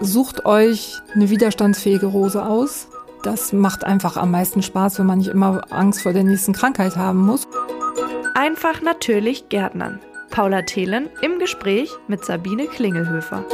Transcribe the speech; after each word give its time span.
sucht 0.00 0.44
euch 0.44 1.00
eine 1.14 1.30
widerstandsfähige 1.30 2.06
Rose 2.06 2.44
aus. 2.44 2.88
Das 3.22 3.52
macht 3.52 3.84
einfach 3.84 4.16
am 4.16 4.30
meisten 4.30 4.62
Spaß, 4.62 4.98
wenn 4.98 5.06
man 5.06 5.18
nicht 5.18 5.28
immer 5.28 5.62
Angst 5.70 6.02
vor 6.02 6.12
der 6.12 6.24
nächsten 6.24 6.52
Krankheit 6.52 6.96
haben 6.96 7.24
muss. 7.24 7.46
Einfach 8.34 8.80
natürlich 8.82 9.48
Gärtnern. 9.48 10.00
Paula 10.30 10.62
Thelen 10.62 11.08
im 11.22 11.38
Gespräch 11.38 11.90
mit 12.06 12.24
Sabine 12.24 12.66
Klingelhöfer. 12.66 13.44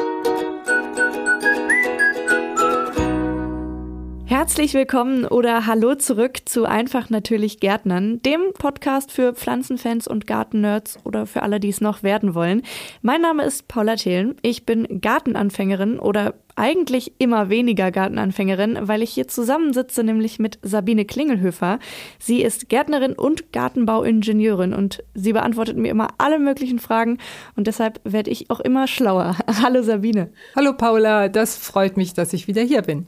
Herzlich 4.45 4.75
willkommen 4.75 5.25
oder 5.25 5.65
hallo 5.65 5.95
zurück 5.95 6.41
zu 6.45 6.67
Einfach 6.67 7.09
natürlich 7.09 7.61
Gärtnern, 7.61 8.21
dem 8.21 8.53
Podcast 8.53 9.11
für 9.11 9.33
Pflanzenfans 9.33 10.07
und 10.07 10.27
Gartennerds 10.27 10.99
oder 11.03 11.25
für 11.25 11.43
alle, 11.43 11.61
die 11.61 11.71
es 11.71 11.81
noch 11.81 12.03
werden 12.03 12.35
wollen. 12.35 12.61
Mein 13.01 13.23
Name 13.23 13.45
ist 13.45 13.69
Paula 13.69 13.97
Thelen. 13.97 14.37
Ich 14.43 14.67
bin 14.67 15.01
Gartenanfängerin 15.01 15.99
oder 15.99 16.35
eigentlich 16.57 17.13
immer 17.19 17.49
weniger 17.49 17.91
Gartenanfängerin, 17.91 18.79
weil 18.83 19.03
ich 19.03 19.11
hier 19.11 19.29
zusammensitze, 19.29 20.05
nämlich 20.05 20.39
mit 20.39 20.59
Sabine 20.63 21.05
Klingelhöfer. 21.05 21.79
Sie 22.19 22.43
ist 22.43 22.69
Gärtnerin 22.69 23.13
und 23.13 23.53
Gartenbauingenieurin 23.53 24.73
und 24.73 25.03
sie 25.15 25.33
beantwortet 25.33 25.77
mir 25.77 25.91
immer 25.91 26.09
alle 26.19 26.39
möglichen 26.39 26.79
Fragen 26.79 27.19
und 27.57 27.67
deshalb 27.67 28.01
werde 28.05 28.31
ich 28.31 28.51
auch 28.51 28.61
immer 28.61 28.87
schlauer. 28.87 29.37
Hallo 29.63 29.83
Sabine. 29.83 30.31
Hallo 30.55 30.73
Paula, 30.75 31.29
das 31.29 31.57
freut 31.57 31.97
mich, 31.97 32.15
dass 32.15 32.33
ich 32.33 32.47
wieder 32.47 32.63
hier 32.63 32.83
bin. 32.83 33.07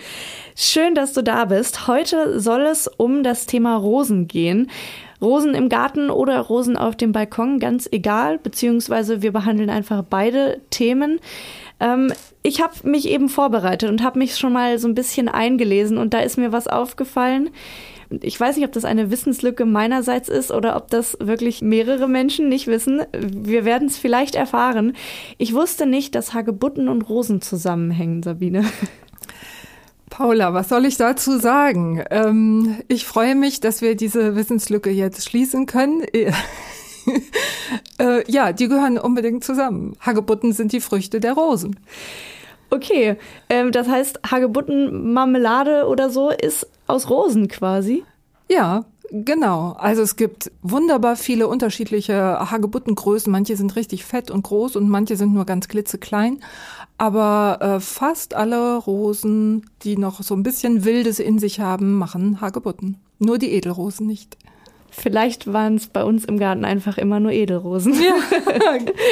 Schön, 0.55 0.95
dass 0.95 1.13
du 1.13 1.23
da 1.23 1.45
bist. 1.45 1.87
Heute 1.87 2.41
soll 2.41 2.63
es 2.63 2.89
um 2.89 3.23
das 3.23 3.47
Thema 3.47 3.77
Rosen 3.77 4.27
gehen. 4.27 4.71
Rosen 5.21 5.55
im 5.55 5.69
Garten 5.69 6.11
oder 6.11 6.39
Rosen 6.41 6.77
auf 6.77 6.97
dem 6.97 7.13
Balkon, 7.13 7.59
ganz 7.59 7.89
egal, 7.91 8.39
beziehungsweise 8.39 9.23
wir 9.23 9.33
behandeln 9.33 9.71
einfach 9.71 10.03
beide 10.03 10.61
Themen. 10.71 11.21
Ähm, 11.81 12.13
ich 12.43 12.63
habe 12.63 12.75
mich 12.89 13.09
eben 13.09 13.29
vorbereitet 13.29 13.91
und 13.91 14.03
habe 14.03 14.19
mich 14.19 14.37
schon 14.37 14.53
mal 14.53 14.79
so 14.79 14.89
ein 14.89 14.95
bisschen 14.95 15.29
eingelesen 15.29 15.99
und 15.99 16.15
da 16.15 16.21
ist 16.21 16.39
mir 16.39 16.53
was 16.53 16.69
aufgefallen. 16.69 17.51
Ich 18.23 18.39
weiß 18.39 18.57
nicht, 18.57 18.65
ob 18.65 18.73
das 18.73 18.85
eine 18.85 19.11
Wissenslücke 19.11 19.65
meinerseits 19.65 20.29
ist 20.29 20.53
oder 20.53 20.77
ob 20.77 20.91
das 20.91 21.17
wirklich 21.21 21.61
mehrere 21.61 22.09
Menschen 22.09 22.49
nicht 22.49 22.69
wissen. 22.69 23.03
Wir 23.13 23.65
werden 23.65 23.89
es 23.89 23.99
vielleicht 23.99 24.37
erfahren. 24.37 24.95
Ich 25.39 25.55
wusste 25.55 25.87
nicht, 25.87 26.15
dass 26.15 26.33
Hagebutten 26.33 26.89
und 26.89 27.03
Rosen 27.03 27.41
zusammenhängen, 27.41 28.23
Sabine. 28.23 28.65
Paula, 30.09 30.55
was 30.55 30.69
soll 30.69 30.87
ich 30.87 30.97
dazu 30.97 31.39
sagen? 31.39 32.03
Ähm, 32.11 32.77
ich 32.89 33.05
freue 33.05 33.35
mich, 33.35 33.61
dass 33.61 33.83
wir 33.83 33.97
diese 33.97 34.37
Wissenslücke 34.37 34.91
jetzt 34.91 35.29
schließen 35.29 35.67
können. 35.67 36.05
äh, 37.99 38.31
ja, 38.31 38.53
die 38.53 38.69
gehören 38.69 38.99
unbedingt 38.99 39.45
zusammen. 39.45 39.97
Hagebutten 40.01 40.53
sind 40.53 40.73
die 40.73 40.81
Früchte 40.81 41.21
der 41.21 41.33
Rosen. 41.33 41.79
Okay, 42.71 43.17
ähm, 43.49 43.73
das 43.73 43.89
heißt, 43.89 44.21
Hagebuttenmarmelade 44.31 45.87
oder 45.87 46.11
so 46.11 46.31
ist 46.31 46.67
aus 46.87 47.09
Rosen 47.09 47.49
quasi? 47.49 48.05
Ja, 48.49 48.85
Genau, 49.13 49.77
also 49.79 50.03
es 50.03 50.17
gibt 50.17 50.51
wunderbar 50.63 51.17
viele 51.17 51.47
unterschiedliche 51.47 52.51
Hagebuttengrößen. 52.51 53.31
Manche 53.31 53.57
sind 53.57 53.77
richtig 53.77 54.05
fett 54.05 54.31
und 54.31 54.43
groß 54.43 54.77
und 54.77 54.89
manche 54.89 55.17
sind 55.17 55.33
nur 55.33 55.45
ganz 55.45 55.69
klitzeklein. 55.69 56.41
Aber 56.99 57.59
äh, 57.61 57.81
fast 57.81 58.35
alle 58.35 58.77
Rosen, 58.77 59.71
die 59.83 59.97
noch 59.97 60.23
so 60.23 60.35
ein 60.35 60.43
bisschen 60.43 60.85
Wildes 60.85 61.19
in 61.19 61.39
sich 61.39 61.61
haben, 61.61 61.95
machen 61.95 62.41
Hagebutten. 62.41 62.97
Nur 63.19 63.39
die 63.39 63.53
Edelrosen 63.53 64.07
nicht. 64.07 64.37
Vielleicht 64.99 65.53
waren 65.53 65.75
es 65.75 65.89
bei 65.89 66.03
uns 66.03 66.25
im 66.25 66.39
Garten 66.39 66.65
einfach 66.65 66.97
immer 66.97 67.21
nur 67.21 67.31
Edelrosen. 67.31 67.93
Ja, 67.95 68.15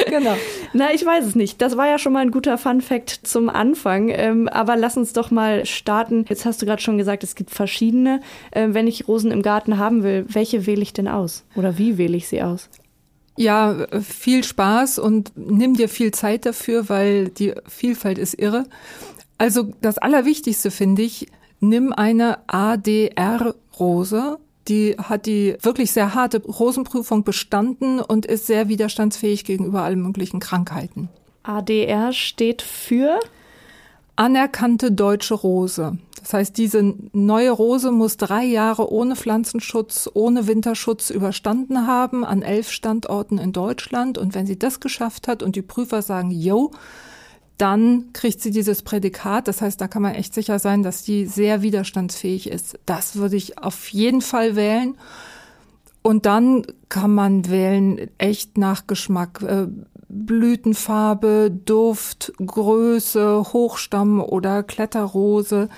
genau. 0.09 0.35
Na, 0.73 0.91
ich 0.91 1.05
weiß 1.05 1.25
es 1.25 1.35
nicht. 1.35 1.61
Das 1.61 1.77
war 1.77 1.87
ja 1.87 1.99
schon 1.99 2.11
mal 2.11 2.21
ein 2.21 2.31
guter 2.31 2.57
Fun-Fact 2.57 3.19
zum 3.23 3.49
Anfang. 3.49 4.09
Ähm, 4.09 4.47
aber 4.47 4.77
lass 4.77 4.97
uns 4.97 5.13
doch 5.13 5.29
mal 5.29 5.63
starten. 5.67 6.25
Jetzt 6.27 6.43
hast 6.45 6.59
du 6.61 6.65
gerade 6.65 6.81
schon 6.81 6.97
gesagt, 6.97 7.23
es 7.23 7.35
gibt 7.35 7.51
verschiedene. 7.51 8.21
Ähm, 8.51 8.73
wenn 8.73 8.87
ich 8.87 9.07
Rosen 9.07 9.29
im 9.29 9.43
Garten 9.43 9.77
haben 9.77 10.01
will, 10.01 10.25
welche 10.27 10.65
wähle 10.65 10.81
ich 10.81 10.93
denn 10.93 11.07
aus? 11.07 11.43
Oder 11.55 11.77
wie 11.77 11.99
wähle 11.99 12.17
ich 12.17 12.27
sie 12.27 12.41
aus? 12.41 12.69
Ja, 13.37 13.85
viel 14.01 14.43
Spaß 14.43 14.97
und 14.97 15.33
nimm 15.35 15.75
dir 15.75 15.87
viel 15.87 16.11
Zeit 16.11 16.47
dafür, 16.47 16.89
weil 16.89 17.29
die 17.29 17.53
Vielfalt 17.67 18.17
ist 18.17 18.33
irre. 18.33 18.63
Also 19.37 19.71
das 19.81 19.99
Allerwichtigste 19.99 20.71
finde 20.71 21.03
ich, 21.03 21.27
nimm 21.59 21.93
eine 21.93 22.39
ADR-Rose 22.47 24.39
die 24.67 24.95
hat 24.97 25.25
die 25.25 25.55
wirklich 25.61 25.91
sehr 25.91 26.15
harte 26.15 26.41
Rosenprüfung 26.41 27.23
bestanden 27.23 27.99
und 27.99 28.25
ist 28.25 28.47
sehr 28.47 28.67
widerstandsfähig 28.67 29.43
gegenüber 29.43 29.83
allen 29.83 30.01
möglichen 30.01 30.39
Krankheiten. 30.39 31.09
ADR 31.43 32.11
steht 32.13 32.61
für? 32.61 33.19
Anerkannte 34.15 34.91
deutsche 34.91 35.33
Rose. 35.33 35.97
Das 36.21 36.33
heißt, 36.33 36.57
diese 36.57 36.95
neue 37.13 37.51
Rose 37.51 37.91
muss 37.91 38.17
drei 38.17 38.45
Jahre 38.45 38.91
ohne 38.91 39.15
Pflanzenschutz, 39.15 40.09
ohne 40.11 40.47
Winterschutz 40.47 41.11
überstanden 41.11 41.85
haben 41.85 42.25
an 42.25 42.41
elf 42.41 42.71
Standorten 42.71 43.37
in 43.37 43.51
Deutschland. 43.51 44.17
Und 44.17 44.33
wenn 44.33 44.47
sie 44.47 44.57
das 44.57 44.79
geschafft 44.79 45.27
hat 45.27 45.43
und 45.43 45.55
die 45.55 45.61
Prüfer 45.61 46.01
sagen, 46.01 46.31
yo, 46.31 46.71
dann 47.57 48.11
kriegt 48.13 48.41
sie 48.41 48.51
dieses 48.51 48.81
Prädikat. 48.81 49.47
Das 49.47 49.61
heißt, 49.61 49.79
da 49.79 49.87
kann 49.87 50.01
man 50.01 50.15
echt 50.15 50.33
sicher 50.33 50.59
sein, 50.59 50.83
dass 50.83 51.03
die 51.03 51.25
sehr 51.25 51.61
widerstandsfähig 51.61 52.49
ist. 52.49 52.77
Das 52.85 53.15
würde 53.15 53.37
ich 53.37 53.57
auf 53.57 53.87
jeden 53.89 54.21
Fall 54.21 54.55
wählen. 54.55 54.95
Und 56.01 56.25
dann 56.25 56.67
kann 56.89 57.13
man 57.13 57.49
wählen 57.49 58.09
echt 58.17 58.57
nach 58.57 58.87
Geschmack. 58.87 59.41
Äh, 59.41 59.67
Blütenfarbe, 60.07 61.51
Duft, 61.65 62.33
Größe, 62.37 63.53
Hochstamm 63.53 64.21
oder 64.21 64.63
Kletterrose. 64.63 65.69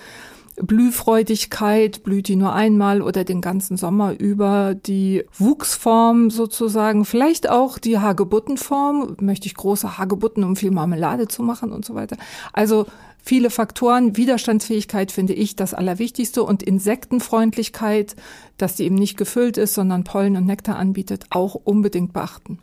Blühfreudigkeit, 0.59 2.03
blüht 2.03 2.28
die 2.28 2.35
nur 2.35 2.53
einmal 2.53 3.01
oder 3.01 3.23
den 3.23 3.41
ganzen 3.41 3.78
Sommer 3.78 4.13
über, 4.18 4.73
die 4.73 5.23
Wuchsform 5.38 6.31
sozusagen, 6.31 7.06
vielleicht 7.06 7.50
auch 7.50 7.78
die 7.78 8.00
Hagebuttenform, 8.00 9.18
möchte 9.22 9.45
ich 9.45 9.56
große 9.56 9.97
Hagebutten, 9.97 10.44
um 10.44 10.56
viel 10.56 10.72
Marmelade 10.72 11.28
zu 11.28 11.44
machen 11.44 11.72
und 11.72 11.85
so 11.85 11.94
weiter. 11.94 12.18
Also 12.53 12.88
viele 13.23 13.51
Faktoren, 13.51 14.18
Widerstandsfähigkeit 14.18 15.12
finde 15.12 15.34
ich 15.34 15.56
das 15.56 15.75
Allerwichtigste 15.75 16.44
und 16.44 16.63
Insektenfreundlichkeit, 16.63 18.16
dass 18.57 18.75
die 18.75 18.85
eben 18.85 18.95
nicht 18.95 19.16
gefüllt 19.16 19.57
ist, 19.57 19.75
sondern 19.75 20.03
Pollen 20.03 20.35
und 20.38 20.47
Nektar 20.47 20.78
anbietet, 20.78 21.25
auch 21.29 21.53
unbedingt 21.53 22.13
beachten. 22.13 22.57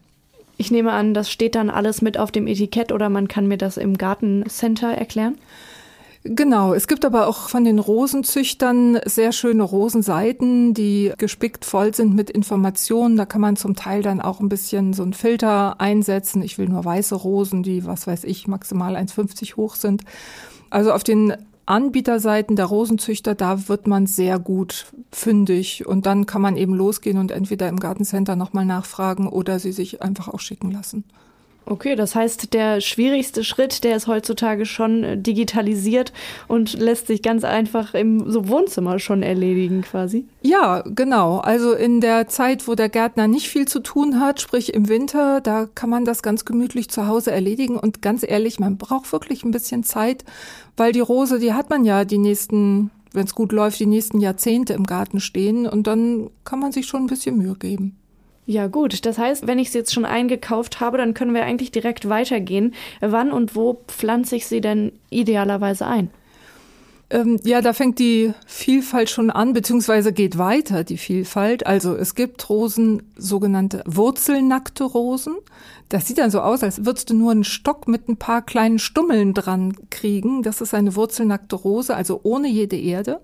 Ich 0.57 0.71
nehme 0.71 0.93
an, 0.93 1.15
das 1.15 1.31
steht 1.31 1.55
dann 1.55 1.71
alles 1.71 2.03
mit 2.03 2.19
auf 2.19 2.33
dem 2.33 2.47
Etikett 2.47 2.93
oder 2.93 3.09
man 3.09 3.29
kann 3.29 3.47
mir 3.47 3.59
das 3.59 3.77
im 3.77 3.99
Gartencenter 3.99 4.93
erklären? 4.93 5.37
Genau, 6.27 6.73
es 6.73 6.89
gibt 6.89 7.05
aber 7.05 7.27
auch 7.27 7.51
von 7.51 7.65
den 7.65 7.79
Rosenzüchtern 7.79 8.99
sehr 9.05 9.31
schöne 9.31 9.63
Rosenseiten, 9.63 10.73
die 10.73 11.13
gespickt 11.19 11.67
voll 11.67 11.95
sind 11.95 12.15
mit 12.15 12.31
Informationen. 12.31 13.19
Da 13.19 13.27
kann 13.27 13.43
man 13.43 13.57
zum 13.57 13.77
Teil 13.77 14.01
dann 14.01 14.23
auch 14.23 14.41
ein 14.41 14.49
bisschen 14.49 14.95
so 14.95 15.03
einen 15.03 15.13
Filter 15.13 15.83
einsetzen. 15.83 16.41
Ich 16.41 16.57
will 16.57 16.71
nur 16.71 16.83
weiße 16.83 17.15
Rosen, 17.15 17.63
die, 17.63 17.85
was 17.85 18.07
weiß 18.07 18.25
ich, 18.25 18.49
maximal 18.49 18.97
1,50 18.97 19.57
hoch 19.57 19.75
sind. 19.75 20.03
Also 20.71 20.93
auf 20.93 21.05
den 21.05 21.35
Anbieterseiten 21.67 22.57
der 22.57 22.67
Rosenzüchter, 22.67 23.35
da 23.35 23.69
wird 23.69 23.87
man 23.87 24.07
sehr 24.07 24.39
gut 24.39 24.87
fündig 25.13 25.87
und 25.87 26.07
dann 26.07 26.25
kann 26.25 26.41
man 26.41 26.57
eben 26.57 26.75
losgehen 26.75 27.19
und 27.19 27.33
entweder 27.33 27.69
im 27.69 27.81
Gartencenter 27.81 28.35
nochmal 28.35 28.65
nachfragen 28.65 29.29
oder 29.29 29.59
sie 29.59 29.73
sich 29.73 30.01
einfach 30.01 30.29
auch 30.29 30.41
schicken 30.41 30.71
lassen. 30.71 31.05
Okay, 31.67 31.97
das 31.97 32.15
heißt, 32.15 32.53
der 32.53 32.81
schwierigste 32.81 33.43
Schritt, 33.43 33.85
der 33.85 33.97
ist 33.97 34.07
heutzutage 34.07 34.67
schon 34.67 35.03
äh, 35.03 35.17
digitalisiert 35.17 36.13
und 36.47 36.75
lässt 36.75 37.07
sich 37.07 37.23
ganz 37.23 37.43
einfach 37.43 37.95
im 37.95 38.31
so 38.31 38.49
Wohnzimmer 38.49 38.99
schon 38.99 39.23
erledigen 39.23 39.83
quasi. 39.83 40.27
Ja, 40.43 40.83
genau. 40.87 41.39
Also 41.39 41.73
in 41.73 42.01
der 42.01 42.29
Zeit, 42.29 42.69
wo 42.69 42.75
der 42.75 42.91
Gärtner 42.91 43.29
nicht 43.29 43.49
viel 43.49 43.67
zu 43.67 43.81
tun 43.81 44.21
hat, 44.21 44.41
sprich 44.41 44.75
im 44.75 44.89
Winter, 44.89 45.41
da 45.41 45.67
kann 45.75 45.89
man 45.89 46.05
das 46.05 46.23
ganz 46.23 46.45
gemütlich 46.45 46.91
zu 46.91 47.07
Hause 47.07 47.31
erledigen 47.33 47.77
und 47.77 48.03
ganz 48.03 48.25
ehrlich, 48.27 48.61
man 48.61 48.77
braucht 48.77 49.11
wirklich 49.13 49.43
ein 49.45 49.51
bisschen 49.51 49.85
Zeit, 49.85 50.25
weil 50.77 50.93
die 50.93 51.01
Rose, 51.01 51.39
die 51.39 51.55
hat 51.55 51.71
man 51.71 51.85
ja 51.85 52.05
die 52.05 52.19
nächsten 52.19 52.91
wenn 53.15 53.27
es 53.27 53.35
gut 53.35 53.53
läuft, 53.53 53.79
die 53.79 53.87
nächsten 53.87 54.19
Jahrzehnte 54.19 54.73
im 54.73 54.83
Garten 54.83 55.21
stehen 55.21 55.69
und 55.69 55.87
dann 55.87 56.31
kann 56.43 56.59
man 56.59 56.73
sich 56.73 56.87
schon 56.87 57.05
ein 57.05 57.07
bisschen 57.07 57.39
Mühe 57.39 57.55
geben. 57.55 57.97
Ja 58.47 58.67
gut, 58.67 59.07
das 59.07 59.17
heißt, 59.17 59.47
wenn 59.47 59.59
ich 59.59 59.71
sie 59.71 59.79
jetzt 59.79 59.95
schon 59.95 60.05
eingekauft 60.05 60.81
habe, 60.81 60.99
dann 60.99 61.15
können 61.15 61.35
wir 61.35 61.45
eigentlich 61.45 61.73
direkt 61.73 62.09
weitergehen. 62.09 62.75
Wann 63.01 63.33
und 63.33 63.57
wo 63.57 63.81
pflanze 63.89 64.37
ich 64.37 64.47
sie 64.47 64.61
denn 64.61 64.93
idealerweise 65.11 65.87
ein? 65.87 66.11
Ähm, 67.11 67.39
ja, 67.45 67.61
da 67.61 67.73
fängt 67.73 67.99
die 67.99 68.33
Vielfalt 68.47 69.09
schon 69.09 69.31
an, 69.31 69.53
beziehungsweise 69.53 70.13
geht 70.13 70.37
weiter 70.37 70.85
die 70.85 70.99
Vielfalt. 70.99 71.67
Also 71.67 71.95
es 71.95 72.15
gibt 72.15 72.49
Rosen, 72.51 73.03
sogenannte 73.17 73.83
wurzelnackte 73.87 74.85
Rosen. 74.85 75.37
Das 75.89 76.07
sieht 76.07 76.19
dann 76.19 76.31
so 76.31 76.41
aus, 76.41 76.63
als 76.63 76.85
würdest 76.85 77.11
du 77.11 77.15
nur 77.15 77.31
einen 77.31 77.45
Stock 77.45 77.89
mit 77.89 78.09
ein 78.09 78.17
paar 78.17 78.43
kleinen 78.43 78.79
Stummeln 78.79 79.33
dran 79.33 79.75
kriegen. 79.91 80.43
Das 80.43 80.61
ist 80.61 80.75
eine 80.75 80.97
wurzelnackte 80.97 81.57
Rose, 81.57 81.95
also 81.95 82.21
ohne 82.25 82.49
jede 82.49 82.77
Erde. 82.77 83.21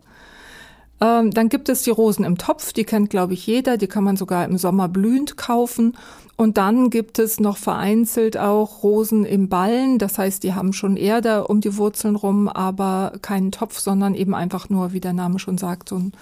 Ähm, 1.01 1.31
dann 1.31 1.49
gibt 1.49 1.69
es 1.69 1.83
die 1.83 1.91
Rosen 1.91 2.25
im 2.25 2.37
Topf, 2.37 2.73
die 2.73 2.85
kennt, 2.85 3.11
glaube 3.11 3.33
ich, 3.33 3.47
jeder. 3.47 3.77
Die 3.77 3.87
kann 3.87 4.05
man 4.05 4.17
sogar 4.17 4.45
im 4.45 4.59
Sommer 4.59 4.89
blühend 4.89 5.37
kaufen. 5.37 5.97
Und 6.37 6.57
dann 6.57 6.89
gibt 6.89 7.19
es 7.19 7.39
noch 7.39 7.59
vereinzelt 7.59 8.39
auch 8.39 8.83
Rosen 8.83 9.25
im 9.25 9.49
Ballen. 9.49 9.99
Das 9.99 10.17
heißt, 10.19 10.43
die 10.43 10.55
haben 10.55 10.73
schon 10.73 10.97
Erde 10.97 11.47
um 11.47 11.61
die 11.61 11.77
Wurzeln 11.77 12.17
rum, 12.17 12.49
aber 12.49 13.13
keinen 13.21 13.53
Topf, 13.53 13.79
sondern 13.79 14.15
eben 14.15 14.35
einfach 14.35 14.69
nur, 14.71 14.93
wie 14.93 15.01
der 15.01 15.13
Name 15.13 15.39
schon 15.39 15.59
sagt, 15.59 15.91
so 15.91 15.97
ein 15.97 16.13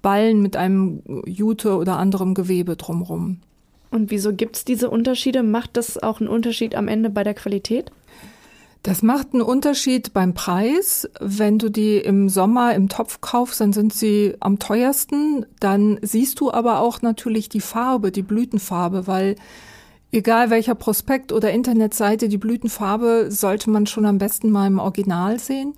Ballen 0.00 0.40
mit 0.40 0.56
einem 0.56 1.02
Jute 1.26 1.76
oder 1.76 1.98
anderem 1.98 2.34
Gewebe 2.34 2.76
drumrum. 2.76 3.40
Und 3.90 4.10
wieso 4.10 4.32
gibt 4.32 4.56
es 4.56 4.64
diese 4.64 4.90
Unterschiede? 4.90 5.42
Macht 5.42 5.76
das 5.76 6.02
auch 6.02 6.20
einen 6.20 6.28
Unterschied 6.28 6.74
am 6.74 6.88
Ende 6.88 7.10
bei 7.10 7.24
der 7.24 7.34
Qualität? 7.34 7.90
Das 8.86 9.02
macht 9.02 9.32
einen 9.32 9.42
Unterschied 9.42 10.12
beim 10.12 10.32
Preis. 10.32 11.10
Wenn 11.18 11.58
du 11.58 11.70
die 11.72 11.96
im 11.96 12.28
Sommer 12.28 12.72
im 12.76 12.88
Topf 12.88 13.20
kaufst, 13.20 13.60
dann 13.60 13.72
sind 13.72 13.92
sie 13.92 14.36
am 14.38 14.60
teuersten. 14.60 15.44
Dann 15.58 15.98
siehst 16.02 16.38
du 16.38 16.52
aber 16.52 16.78
auch 16.78 17.02
natürlich 17.02 17.48
die 17.48 17.60
Farbe, 17.60 18.12
die 18.12 18.22
Blütenfarbe, 18.22 19.08
weil 19.08 19.34
egal 20.12 20.50
welcher 20.50 20.76
Prospekt 20.76 21.32
oder 21.32 21.50
Internetseite, 21.50 22.28
die 22.28 22.38
Blütenfarbe 22.38 23.26
sollte 23.28 23.70
man 23.70 23.86
schon 23.86 24.06
am 24.06 24.18
besten 24.18 24.52
mal 24.52 24.68
im 24.68 24.78
Original 24.78 25.40
sehen. 25.40 25.74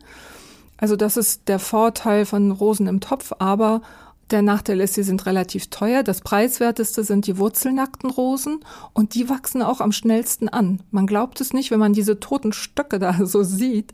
Also 0.76 0.94
das 0.94 1.16
ist 1.16 1.48
der 1.48 1.60
Vorteil 1.60 2.26
von 2.26 2.50
Rosen 2.50 2.88
im 2.88 3.00
Topf, 3.00 3.32
aber 3.38 3.80
der 4.30 4.42
Nachteil 4.42 4.80
ist, 4.80 4.94
sie 4.94 5.02
sind 5.02 5.26
relativ 5.26 5.68
teuer. 5.68 6.02
Das 6.02 6.20
preiswerteste 6.20 7.04
sind 7.04 7.26
die 7.26 7.38
wurzelnackten 7.38 8.10
Rosen 8.10 8.60
und 8.92 9.14
die 9.14 9.28
wachsen 9.28 9.62
auch 9.62 9.80
am 9.80 9.92
schnellsten 9.92 10.48
an. 10.48 10.80
Man 10.90 11.06
glaubt 11.06 11.40
es 11.40 11.52
nicht, 11.52 11.70
wenn 11.70 11.80
man 11.80 11.92
diese 11.92 12.20
toten 12.20 12.52
Stöcke 12.52 12.98
da 12.98 13.18
so 13.24 13.42
sieht. 13.42 13.92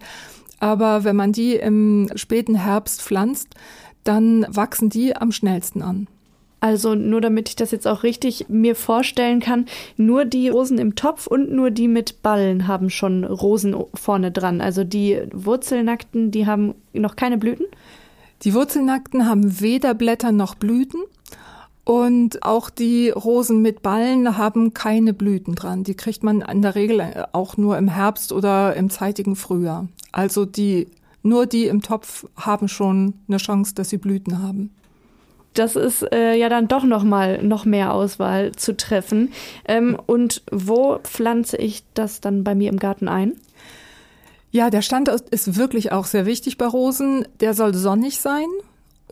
Aber 0.60 1.04
wenn 1.04 1.16
man 1.16 1.32
die 1.32 1.54
im 1.54 2.10
späten 2.14 2.54
Herbst 2.54 3.02
pflanzt, 3.02 3.48
dann 4.04 4.46
wachsen 4.48 4.90
die 4.90 5.16
am 5.16 5.32
schnellsten 5.32 5.82
an. 5.82 6.06
Also 6.60 6.94
nur 6.94 7.20
damit 7.20 7.50
ich 7.50 7.56
das 7.56 7.72
jetzt 7.72 7.86
auch 7.86 8.04
richtig 8.04 8.46
mir 8.48 8.74
vorstellen 8.74 9.40
kann, 9.40 9.66
nur 9.98 10.24
die 10.24 10.48
Rosen 10.48 10.78
im 10.78 10.94
Topf 10.94 11.26
und 11.26 11.52
nur 11.52 11.70
die 11.70 11.88
mit 11.88 12.22
Ballen 12.22 12.66
haben 12.66 12.88
schon 12.88 13.24
Rosen 13.24 13.76
vorne 13.92 14.30
dran. 14.30 14.62
Also 14.62 14.82
die 14.82 15.20
Wurzelnackten, 15.30 16.30
die 16.30 16.46
haben 16.46 16.74
noch 16.94 17.16
keine 17.16 17.36
Blüten? 17.36 17.66
Die 18.44 18.52
Wurzelnackten 18.52 19.26
haben 19.26 19.60
weder 19.60 19.94
Blätter 19.94 20.30
noch 20.30 20.54
Blüten. 20.54 21.00
Und 21.84 22.42
auch 22.42 22.70
die 22.70 23.10
Rosen 23.10 23.60
mit 23.60 23.82
Ballen 23.82 24.38
haben 24.38 24.72
keine 24.72 25.12
Blüten 25.12 25.54
dran. 25.54 25.84
Die 25.84 25.94
kriegt 25.94 26.22
man 26.22 26.40
in 26.40 26.62
der 26.62 26.74
Regel 26.74 27.26
auch 27.32 27.58
nur 27.58 27.76
im 27.76 27.88
Herbst 27.88 28.32
oder 28.32 28.74
im 28.74 28.88
zeitigen 28.88 29.36
Frühjahr. 29.36 29.88
Also 30.10 30.46
die, 30.46 30.88
nur 31.22 31.46
die 31.46 31.66
im 31.66 31.82
Topf 31.82 32.26
haben 32.36 32.68
schon 32.68 33.14
eine 33.28 33.36
Chance, 33.36 33.74
dass 33.74 33.90
sie 33.90 33.98
Blüten 33.98 34.42
haben. 34.42 34.70
Das 35.52 35.76
ist 35.76 36.02
äh, 36.10 36.34
ja 36.34 36.48
dann 36.48 36.68
doch 36.68 36.84
noch 36.84 37.04
mal 37.04 37.42
noch 37.42 37.64
mehr 37.64 37.92
Auswahl 37.92 38.52
zu 38.52 38.76
treffen. 38.76 39.32
Ähm, 39.66 39.96
und 40.06 40.42
wo 40.50 40.98
pflanze 41.02 41.58
ich 41.58 41.84
das 41.92 42.20
dann 42.20 42.44
bei 42.44 42.54
mir 42.54 42.70
im 42.70 42.78
Garten 42.78 43.08
ein? 43.08 43.34
Ja, 44.54 44.70
der 44.70 44.82
Standort 44.82 45.30
ist 45.30 45.56
wirklich 45.56 45.90
auch 45.90 46.04
sehr 46.04 46.26
wichtig 46.26 46.58
bei 46.58 46.66
Rosen. 46.66 47.26
Der 47.40 47.54
soll 47.54 47.74
sonnig 47.74 48.20
sein. 48.20 48.46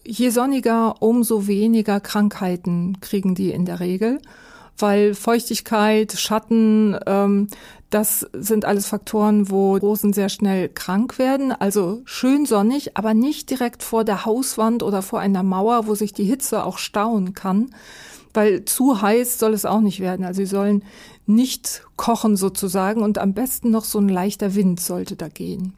Je 0.05 0.31
sonniger, 0.31 1.03
umso 1.03 1.49
weniger 1.49 1.99
Krankheiten 1.99 2.99
kriegen 3.01 3.35
die 3.35 3.51
in 3.51 3.65
der 3.65 3.81
Regel, 3.81 4.21
weil 4.79 5.15
Feuchtigkeit, 5.15 6.13
Schatten, 6.13 6.97
ähm, 7.07 7.49
das 7.91 8.25
sind 8.33 8.65
alles 8.65 8.87
Faktoren, 8.87 9.51
wo 9.51 9.77
Rosen 9.77 10.13
sehr 10.13 10.29
schnell 10.29 10.69
krank 10.69 11.19
werden. 11.19 11.51
Also 11.51 12.03
schön 12.05 12.47
sonnig, 12.47 12.97
aber 12.97 13.13
nicht 13.13 13.51
direkt 13.51 13.83
vor 13.83 14.05
der 14.05 14.25
Hauswand 14.25 14.85
oder 14.85 15.03
vor 15.03 15.19
einer 15.19 15.43
Mauer, 15.43 15.89
wo 15.89 15.97
sich 15.97 16.13
die 16.13 16.23
Hitze 16.23 16.63
auch 16.63 16.79
stauen 16.79 17.35
kann 17.35 17.71
weil 18.35 18.65
zu 18.65 19.03
heiß 19.03 19.39
soll 19.39 19.55
es 19.55 19.65
auch 19.65 19.81
nicht 19.81 20.01
werden. 20.01 20.25
Also 20.25 20.39
sie 20.39 20.47
sollen 20.47 20.85
nicht 21.27 21.83
kochen 21.97 22.37
sozusagen 22.37 23.03
und 23.03 23.19
am 23.19 23.35
besten 23.35 23.71
noch 23.71 23.85
so 23.85 23.99
ein 23.99 24.09
leichter 24.09 24.55
Wind 24.55 24.81
sollte 24.81 25.17
da 25.17 25.29
gehen. 25.29 25.75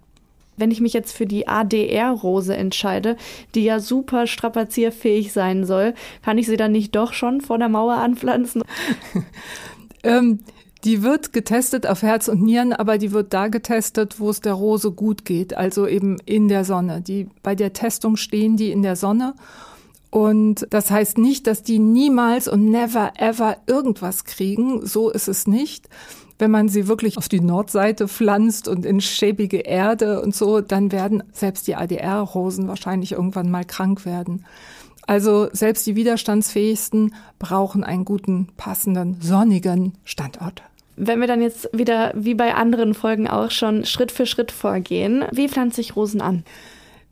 Wenn 0.57 0.71
ich 0.71 0.81
mich 0.81 0.93
jetzt 0.93 1.13
für 1.13 1.27
die 1.27 1.49
ADR-Rose 1.49 2.57
entscheide, 2.57 3.17
die 3.55 3.65
ja 3.65 3.81
super 3.81 4.27
strapazierfähig 4.27 5.33
sein 5.33 5.67
soll, 5.67 5.95
kann 6.23 6.39
ich 6.39 6.47
sie 6.47 6.57
dann 6.57 6.73
nicht 6.73 6.95
doch 6.95 7.13
schon 7.13 7.41
vor 7.41 7.59
der 7.59 7.69
Mauer 7.69 7.95
anpflanzen? 7.95 8.63
ähm, 10.05 10.41
die 10.85 11.03
wird 11.03 11.33
getestet 11.33 11.87
auf 11.87 12.03
Herz 12.03 12.29
und 12.29 12.43
Nieren, 12.43 12.73
aber 12.73 12.99
die 12.99 13.11
wird 13.11 13.33
da 13.33 13.49
getestet, 13.49 14.21
wo 14.21 14.31
es 14.31 14.41
der 14.41 14.53
Rose 14.53 14.93
gut 14.93 15.25
geht, 15.25 15.57
also 15.57 15.89
eben 15.89 16.19
in 16.25 16.49
der 16.49 16.65
Sonne. 16.65 17.01
Die, 17.01 17.27
bei 17.43 17.55
der 17.55 17.73
Testung 17.73 18.17
stehen 18.17 18.57
die 18.57 18.71
in 18.71 18.83
der 18.83 18.95
Sonne 18.95 19.35
und 20.15 20.69
das 20.71 20.93
heißt 20.93 21.19
nicht, 21.19 21.49
dass 21.49 21.65
die 21.65 21.81
niemals 21.81 22.47
und 22.47 22.67
never 22.67 23.15
ever 23.19 23.57
irgendwas 23.67 24.25
kriegen. 24.25 24.87
So 24.87 25.11
ist 25.11 25.27
es 25.27 25.49
nicht. 25.49 25.89
Wenn 26.39 26.53
man 26.53 26.69
sie 26.69 26.87
wirklich 26.87 27.19
auf 27.19 27.29
die 27.29 27.41
Nordseite 27.41 28.07
pflanzt 28.07 28.69
und 28.69 28.87
in 28.87 29.01
schäbige 29.01 29.57
Erde 29.57 30.23
und 30.23 30.33
so, 30.33 30.61
dann 30.61 30.93
werden 30.93 31.25
selbst 31.33 31.67
die 31.67 31.75
ADR-Rosen 31.75 32.69
wahrscheinlich 32.69 33.11
irgendwann 33.11 33.51
mal 33.51 33.65
krank 33.65 34.07
werden. 34.07 34.45
Also 35.05 35.49
selbst 35.51 35.85
die 35.85 35.97
widerstandsfähigsten 35.97 37.13
brauchen 37.41 37.83
einen 37.83 38.05
guten, 38.05 38.51
passenden, 38.57 39.17
sonnigen 39.21 39.95
Standort. 40.05 40.63
Wenn 40.95 41.19
wir 41.19 41.27
dann 41.27 41.43
jetzt 41.43 41.69
wieder, 41.73 42.13
wie 42.15 42.35
bei 42.35 42.55
anderen 42.55 42.95
Folgen 42.95 43.27
auch 43.27 43.51
schon, 43.51 43.85
Schritt 43.85 44.13
für 44.13 44.27
Schritt 44.27 44.53
vorgehen, 44.53 45.25
wie 45.33 45.49
pflanze 45.49 45.81
ich 45.81 45.97
Rosen 45.97 46.21
an? 46.21 46.45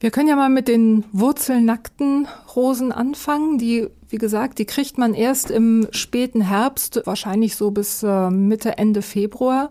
Wir 0.03 0.11
können 0.11 0.27
ja 0.27 0.35
mal 0.35 0.49
mit 0.49 0.67
den 0.67 1.05
wurzelnackten 1.13 2.27
Rosen 2.57 2.91
anfangen. 2.91 3.59
Die, 3.59 3.87
wie 4.09 4.19
gesagt, 4.19 4.59
die 4.59 4.65
kriegt 4.65 4.99
man 4.99 5.15
erst 5.15 5.49
im 5.49 5.87
späten 5.93 6.41
Herbst, 6.41 7.03
wahrscheinlich 7.05 7.55
so 7.55 7.71
bis 7.71 8.03
äh, 8.03 8.29
Mitte, 8.29 8.79
Ende 8.79 9.01
Februar. 9.01 9.71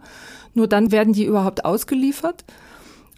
Nur 0.53 0.67
dann 0.67 0.93
werden 0.93 1.11
die 1.11 1.25
überhaupt 1.25 1.65
ausgeliefert. 1.65 2.45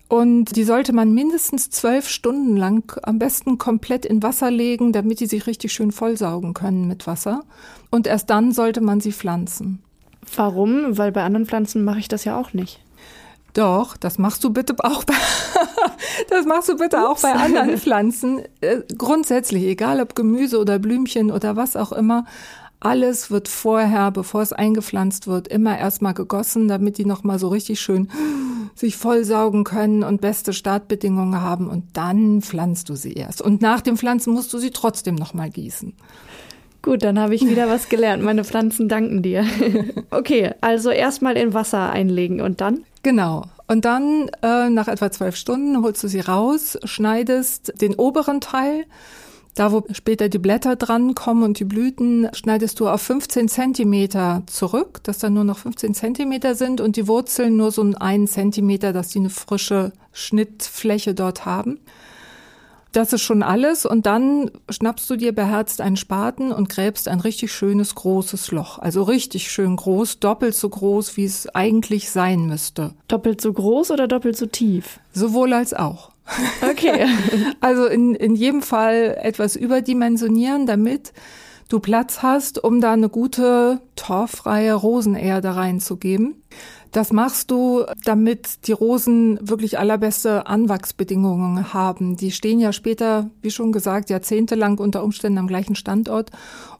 Und 0.09 0.55
die 0.55 0.63
sollte 0.63 0.91
man 0.91 1.13
mindestens 1.13 1.69
zwölf 1.69 2.09
Stunden 2.09 2.57
lang 2.57 2.99
am 3.03 3.19
besten 3.19 3.59
komplett 3.59 4.07
in 4.07 4.23
Wasser 4.23 4.49
legen, 4.49 4.91
damit 4.91 5.19
die 5.19 5.27
sich 5.27 5.45
richtig 5.45 5.71
schön 5.71 5.91
vollsaugen 5.91 6.55
können 6.55 6.87
mit 6.87 7.05
Wasser. 7.05 7.43
Und 7.91 8.07
erst 8.07 8.31
dann 8.31 8.51
sollte 8.51 8.81
man 8.81 9.01
sie 9.01 9.11
pflanzen. 9.11 9.83
Warum? 10.35 10.97
Weil 10.97 11.11
bei 11.11 11.21
anderen 11.21 11.45
Pflanzen 11.45 11.83
mache 11.83 11.99
ich 11.99 12.07
das 12.07 12.25
ja 12.25 12.39
auch 12.39 12.53
nicht. 12.53 12.79
Doch, 13.53 13.97
das 13.97 14.17
machst 14.17 14.43
du 14.43 14.49
bitte 14.49 14.75
auch 14.79 15.03
bei, 15.03 15.13
das 16.29 16.45
machst 16.45 16.69
du 16.69 16.77
bitte 16.77 17.07
auch 17.07 17.19
bei 17.21 17.33
anderen 17.33 17.77
Pflanzen. 17.77 18.41
Äh, 18.61 18.81
grundsätzlich, 18.97 19.63
egal 19.63 20.01
ob 20.01 20.15
Gemüse 20.15 20.59
oder 20.59 20.79
Blümchen 20.79 21.31
oder 21.31 21.55
was 21.55 21.75
auch 21.75 21.91
immer, 21.91 22.25
alles 22.79 23.31
wird 23.31 23.47
vorher, 23.47 24.11
bevor 24.11 24.41
es 24.41 24.53
eingepflanzt 24.53 25.27
wird, 25.27 25.47
immer 25.47 25.77
erstmal 25.77 26.13
gegossen, 26.13 26.67
damit 26.67 26.97
die 26.97 27.05
nochmal 27.05 27.39
so 27.39 27.47
richtig 27.47 27.79
schön 27.79 28.09
sich 28.75 28.97
vollsaugen 28.97 29.63
können 29.63 30.03
und 30.03 30.19
beste 30.19 30.51
Startbedingungen 30.51 31.39
haben 31.39 31.69
und 31.69 31.85
dann 31.93 32.41
pflanzt 32.41 32.89
du 32.89 32.95
sie 32.95 33.13
erst. 33.13 33.41
Und 33.41 33.61
nach 33.61 33.81
dem 33.81 33.97
Pflanzen 33.97 34.33
musst 34.33 34.51
du 34.51 34.57
sie 34.57 34.71
trotzdem 34.71 35.15
nochmal 35.15 35.49
gießen. 35.49 35.93
Gut, 36.83 37.01
dann 37.01 37.17
habe 37.17 37.33
ich 37.33 37.47
wieder 37.47 37.69
was 37.69 37.87
gelernt. 37.87 38.21
Meine 38.23 38.43
Pflanzen 38.43 38.87
danken 38.87 39.23
dir. 39.23 39.45
Okay, 40.11 40.51
also 40.61 40.91
erstmal 40.91 41.35
in 41.37 41.55
Wasser 41.55 41.89
einlegen 41.89 42.39
und 42.39 42.61
dann? 42.61 42.83
Genau. 43.01 43.45
Und 43.67 43.83
dann 43.83 44.29
äh, 44.43 44.69
nach 44.69 44.87
etwa 44.87 45.11
zwölf 45.11 45.35
Stunden 45.35 45.81
holst 45.81 46.03
du 46.03 46.07
sie 46.07 46.19
raus, 46.19 46.77
schneidest 46.83 47.81
den 47.81 47.95
oberen 47.95 48.39
Teil, 48.39 48.85
da 49.55 49.71
wo 49.71 49.83
später 49.91 50.29
die 50.29 50.37
Blätter 50.37 50.75
dran 50.75 51.15
kommen 51.15 51.41
und 51.41 51.57
die 51.57 51.65
Blüten, 51.65 52.29
schneidest 52.33 52.79
du 52.79 52.87
auf 52.87 53.01
15 53.01 53.47
Zentimeter 53.49 54.43
zurück, 54.45 54.99
dass 55.03 55.17
dann 55.17 55.33
nur 55.33 55.45
noch 55.45 55.57
15 55.57 55.95
Zentimeter 55.95 56.53
sind 56.53 56.79
und 56.79 56.95
die 56.95 57.07
Wurzeln 57.07 57.57
nur 57.57 57.71
so 57.71 57.81
einen 57.99 58.27
Zentimeter, 58.27 58.93
dass 58.93 59.09
die 59.09 59.19
eine 59.19 59.31
frische 59.31 59.93
Schnittfläche 60.11 61.15
dort 61.15 61.45
haben. 61.45 61.79
Das 62.93 63.11
ist 63.11 63.23
schon 63.23 63.43
alles. 63.43 63.85
Und 63.85 64.05
dann 64.05 64.51
schnappst 64.69 65.09
du 65.09 65.15
dir 65.15 65.33
beherzt 65.33 65.81
einen 65.81 65.97
Spaten 65.97 66.51
und 66.51 66.69
gräbst 66.69 67.07
ein 67.07 67.19
richtig 67.19 67.51
schönes 67.51 67.95
großes 67.95 68.51
Loch. 68.51 68.79
Also 68.79 69.03
richtig 69.03 69.51
schön 69.51 69.75
groß, 69.75 70.19
doppelt 70.19 70.55
so 70.55 70.69
groß, 70.69 71.17
wie 71.17 71.25
es 71.25 71.53
eigentlich 71.53 72.11
sein 72.11 72.45
müsste. 72.45 72.93
Doppelt 73.07 73.41
so 73.41 73.51
groß 73.51 73.91
oder 73.91 74.07
doppelt 74.07 74.37
so 74.37 74.45
tief? 74.45 74.99
Sowohl 75.11 75.53
als 75.53 75.73
auch. 75.73 76.11
Okay. 76.61 77.07
also 77.59 77.87
in, 77.87 78.15
in 78.15 78.35
jedem 78.35 78.61
Fall 78.61 79.17
etwas 79.19 79.55
überdimensionieren, 79.55 80.67
damit 80.67 81.13
du 81.69 81.79
Platz 81.79 82.21
hast, 82.21 82.63
um 82.63 82.79
da 82.79 82.93
eine 82.93 83.09
gute, 83.09 83.81
torffreie 83.95 84.73
Rosenerde 84.73 85.55
reinzugeben. 85.55 86.35
Das 86.93 87.11
machst 87.11 87.49
du, 87.49 87.85
damit 88.05 88.67
die 88.67 88.71
Rosen 88.71 89.39
wirklich 89.41 89.79
allerbeste 89.79 90.45
Anwachsbedingungen 90.45 91.73
haben. 91.73 92.17
Die 92.17 92.29
stehen 92.29 92.59
ja 92.59 92.71
später, 92.71 93.31
wie 93.41 93.49
schon 93.49 93.71
gesagt, 93.71 94.11
jahrzehntelang 94.11 94.77
unter 94.77 95.03
Umständen 95.03 95.39
am 95.39 95.47
gleichen 95.47 95.75
Standort. 95.75 96.29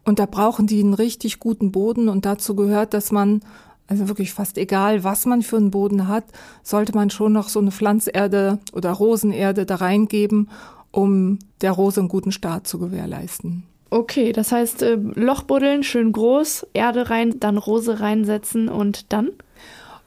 Und 0.06 0.20
da 0.20 0.28
brauchen 0.28 0.68
die 0.68 0.82
einen 0.82 0.94
richtig 0.94 1.40
guten 1.40 1.72
Boden. 1.72 2.10
Und 2.10 2.26
dazu 2.26 2.56
gehört, 2.56 2.94
dass 2.94 3.12
man, 3.12 3.42
also 3.88 4.08
wirklich 4.08 4.34
fast 4.34 4.60
egal, 4.60 5.04
was 5.04 5.26
man 5.26 5.42
für 5.42 5.58
einen 5.58 5.72
Boden 5.72 6.08
hat, 6.08 6.26
sollte 6.62 6.94
man 6.94 7.10
schon 7.10 7.34
noch 7.34 7.50
so 7.50 7.60
eine 7.60 7.72
Pflanzerde 7.72 8.60
oder 8.72 8.92
Rosenerde 8.92 9.66
da 9.66 9.78
reingeben, 9.78 10.52
um 10.92 11.40
der 11.62 11.72
Rose 11.72 12.00
einen 12.00 12.10
guten 12.10 12.32
Start 12.32 12.68
zu 12.68 12.78
gewährleisten. 12.78 13.64
Okay, 13.90 14.32
das 14.32 14.52
heißt, 14.52 14.84
äh, 14.84 14.96
Loch 14.96 15.42
buddeln, 15.42 15.82
schön 15.82 16.12
groß, 16.12 16.68
Erde 16.74 17.10
rein, 17.10 17.40
dann 17.40 17.58
Rose 17.58 18.00
reinsetzen 18.00 18.70
und 18.70 19.12
dann? 19.12 19.32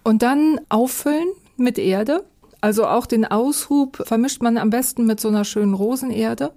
Und 0.06 0.22
dann 0.22 0.60
auffüllen 0.68 1.26
mit 1.56 1.78
Erde. 1.78 2.24
Also 2.60 2.86
auch 2.86 3.06
den 3.06 3.24
Aushub 3.24 4.04
vermischt 4.06 4.40
man 4.40 4.56
am 4.56 4.70
besten 4.70 5.04
mit 5.04 5.18
so 5.18 5.26
einer 5.26 5.44
schönen 5.44 5.74
Rosenerde 5.74 6.52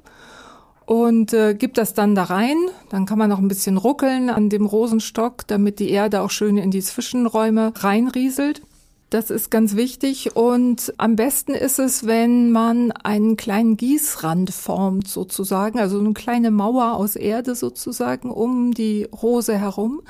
und 0.85 1.33
äh, 1.33 1.55
gibt 1.55 1.79
das 1.79 1.95
dann 1.95 2.13
da 2.13 2.25
rein. 2.25 2.57
Dann 2.91 3.07
kann 3.07 3.17
man 3.17 3.27
noch 3.27 3.39
ein 3.39 3.47
bisschen 3.47 3.77
ruckeln 3.77 4.29
an 4.29 4.49
dem 4.49 4.67
Rosenstock, 4.67 5.47
damit 5.47 5.79
die 5.79 5.89
Erde 5.89 6.21
auch 6.21 6.29
schön 6.29 6.57
in 6.57 6.69
die 6.69 6.83
Zwischenräume 6.83 7.73
reinrieselt. 7.75 8.61
Das 9.09 9.31
ist 9.31 9.49
ganz 9.49 9.75
wichtig 9.75 10.35
und 10.35 10.93
am 10.97 11.15
besten 11.15 11.55
ist 11.55 11.79
es, 11.79 12.05
wenn 12.05 12.51
man 12.51 12.91
einen 12.91 13.35
kleinen 13.35 13.75
Gießrand 13.75 14.51
formt 14.51 15.07
sozusagen, 15.07 15.79
also 15.79 15.97
eine 15.97 16.13
kleine 16.13 16.51
Mauer 16.51 16.93
aus 16.93 17.15
Erde 17.15 17.55
sozusagen 17.55 18.29
um 18.29 18.75
die 18.75 19.07
Rose 19.11 19.57
herum, 19.57 20.03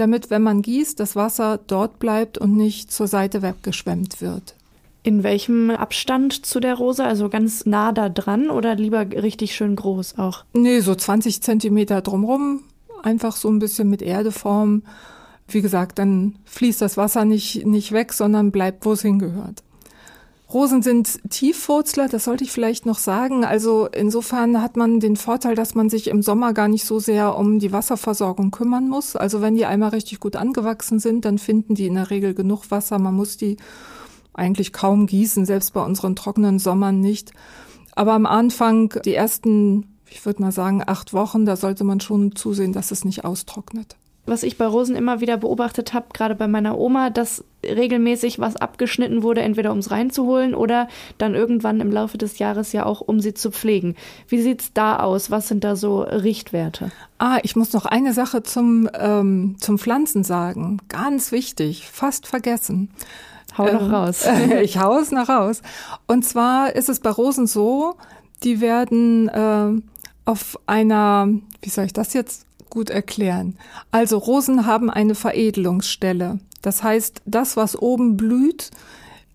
damit, 0.00 0.30
wenn 0.30 0.42
man 0.42 0.62
gießt, 0.62 0.98
das 0.98 1.16
Wasser 1.16 1.60
dort 1.66 1.98
bleibt 1.98 2.38
und 2.38 2.56
nicht 2.56 2.90
zur 2.90 3.06
Seite 3.06 3.42
weggeschwemmt 3.42 4.20
wird. 4.20 4.54
In 5.02 5.22
welchem 5.22 5.70
Abstand 5.70 6.44
zu 6.44 6.60
der 6.60 6.74
Rose? 6.74 7.04
Also 7.04 7.28
ganz 7.28 7.64
nah 7.64 7.92
da 7.92 8.08
dran 8.08 8.50
oder 8.50 8.74
lieber 8.74 9.00
richtig 9.00 9.54
schön 9.54 9.76
groß 9.76 10.18
auch? 10.18 10.44
Nee, 10.52 10.80
so 10.80 10.94
20 10.94 11.42
Zentimeter 11.42 12.02
drumrum. 12.02 12.62
Einfach 13.02 13.34
so 13.34 13.48
ein 13.48 13.60
bisschen 13.60 13.88
mit 13.88 14.02
Erde 14.02 14.30
formen 14.30 14.82
wie 15.54 15.62
gesagt, 15.62 15.98
dann 15.98 16.36
fließt 16.44 16.80
das 16.80 16.96
Wasser 16.96 17.24
nicht, 17.24 17.66
nicht 17.66 17.92
weg, 17.92 18.12
sondern 18.12 18.50
bleibt, 18.50 18.84
wo 18.84 18.92
es 18.92 19.02
hingehört. 19.02 19.62
Rosen 20.52 20.82
sind 20.82 21.20
Tiefwurzler, 21.30 22.08
das 22.08 22.24
sollte 22.24 22.42
ich 22.42 22.50
vielleicht 22.50 22.84
noch 22.84 22.98
sagen. 22.98 23.44
Also 23.44 23.86
insofern 23.86 24.60
hat 24.60 24.76
man 24.76 24.98
den 24.98 25.14
Vorteil, 25.14 25.54
dass 25.54 25.76
man 25.76 25.88
sich 25.88 26.08
im 26.08 26.22
Sommer 26.22 26.52
gar 26.52 26.66
nicht 26.66 26.84
so 26.84 26.98
sehr 26.98 27.36
um 27.36 27.60
die 27.60 27.72
Wasserversorgung 27.72 28.50
kümmern 28.50 28.88
muss. 28.88 29.14
Also 29.14 29.40
wenn 29.40 29.54
die 29.54 29.66
einmal 29.66 29.90
richtig 29.90 30.18
gut 30.18 30.34
angewachsen 30.34 30.98
sind, 30.98 31.24
dann 31.24 31.38
finden 31.38 31.76
die 31.76 31.86
in 31.86 31.94
der 31.94 32.10
Regel 32.10 32.34
genug 32.34 32.70
Wasser. 32.72 32.98
Man 32.98 33.14
muss 33.14 33.36
die 33.36 33.58
eigentlich 34.34 34.72
kaum 34.72 35.06
gießen, 35.06 35.44
selbst 35.46 35.72
bei 35.72 35.84
unseren 35.84 36.16
trockenen 36.16 36.58
Sommern 36.58 36.98
nicht. 36.98 37.30
Aber 37.94 38.14
am 38.14 38.26
Anfang, 38.26 39.00
die 39.04 39.14
ersten, 39.14 39.98
ich 40.08 40.26
würde 40.26 40.42
mal 40.42 40.52
sagen, 40.52 40.82
acht 40.84 41.12
Wochen, 41.12 41.46
da 41.46 41.54
sollte 41.54 41.84
man 41.84 42.00
schon 42.00 42.34
zusehen, 42.34 42.72
dass 42.72 42.90
es 42.90 43.04
nicht 43.04 43.24
austrocknet 43.24 43.99
was 44.30 44.44
ich 44.44 44.56
bei 44.56 44.66
Rosen 44.66 44.96
immer 44.96 45.20
wieder 45.20 45.36
beobachtet 45.36 45.92
habe, 45.92 46.06
gerade 46.14 46.34
bei 46.34 46.48
meiner 46.48 46.78
Oma, 46.78 47.10
dass 47.10 47.44
regelmäßig 47.64 48.38
was 48.38 48.56
abgeschnitten 48.56 49.22
wurde, 49.22 49.42
entweder 49.42 49.72
um 49.72 49.78
es 49.78 49.90
reinzuholen 49.90 50.54
oder 50.54 50.88
dann 51.18 51.34
irgendwann 51.34 51.80
im 51.80 51.90
Laufe 51.90 52.16
des 52.16 52.38
Jahres 52.38 52.72
ja 52.72 52.86
auch, 52.86 53.00
um 53.00 53.20
sie 53.20 53.34
zu 53.34 53.50
pflegen. 53.50 53.96
Wie 54.28 54.40
sieht's 54.40 54.72
da 54.72 55.00
aus? 55.00 55.30
Was 55.30 55.48
sind 55.48 55.64
da 55.64 55.76
so 55.76 56.00
Richtwerte? 56.00 56.90
Ah, 57.18 57.38
ich 57.42 57.56
muss 57.56 57.72
noch 57.72 57.84
eine 57.84 58.14
Sache 58.14 58.42
zum, 58.42 58.88
ähm, 58.94 59.56
zum 59.58 59.78
Pflanzen 59.78 60.24
sagen. 60.24 60.78
Ganz 60.88 61.32
wichtig, 61.32 61.88
fast 61.90 62.26
vergessen. 62.26 62.90
Hau 63.58 63.66
noch 63.66 63.82
ähm, 63.82 63.94
raus. 63.94 64.26
ich 64.62 64.78
hau 64.78 64.98
es 64.98 65.10
noch 65.10 65.28
raus. 65.28 65.60
Und 66.06 66.24
zwar 66.24 66.74
ist 66.74 66.88
es 66.88 67.00
bei 67.00 67.10
Rosen 67.10 67.46
so, 67.46 67.96
die 68.44 68.60
werden 68.60 69.28
äh, 69.28 69.82
auf 70.24 70.58
einer, 70.66 71.28
wie 71.60 71.68
soll 71.68 71.84
ich 71.86 71.92
das 71.92 72.14
jetzt 72.14 72.46
gut 72.70 72.90
erklären. 72.90 73.56
Also 73.90 74.18
Rosen 74.18 74.66
haben 74.66 74.90
eine 74.90 75.14
Veredelungsstelle. 75.14 76.38
Das 76.62 76.82
heißt, 76.82 77.22
das, 77.26 77.56
was 77.56 77.76
oben 77.76 78.16
blüht, 78.16 78.70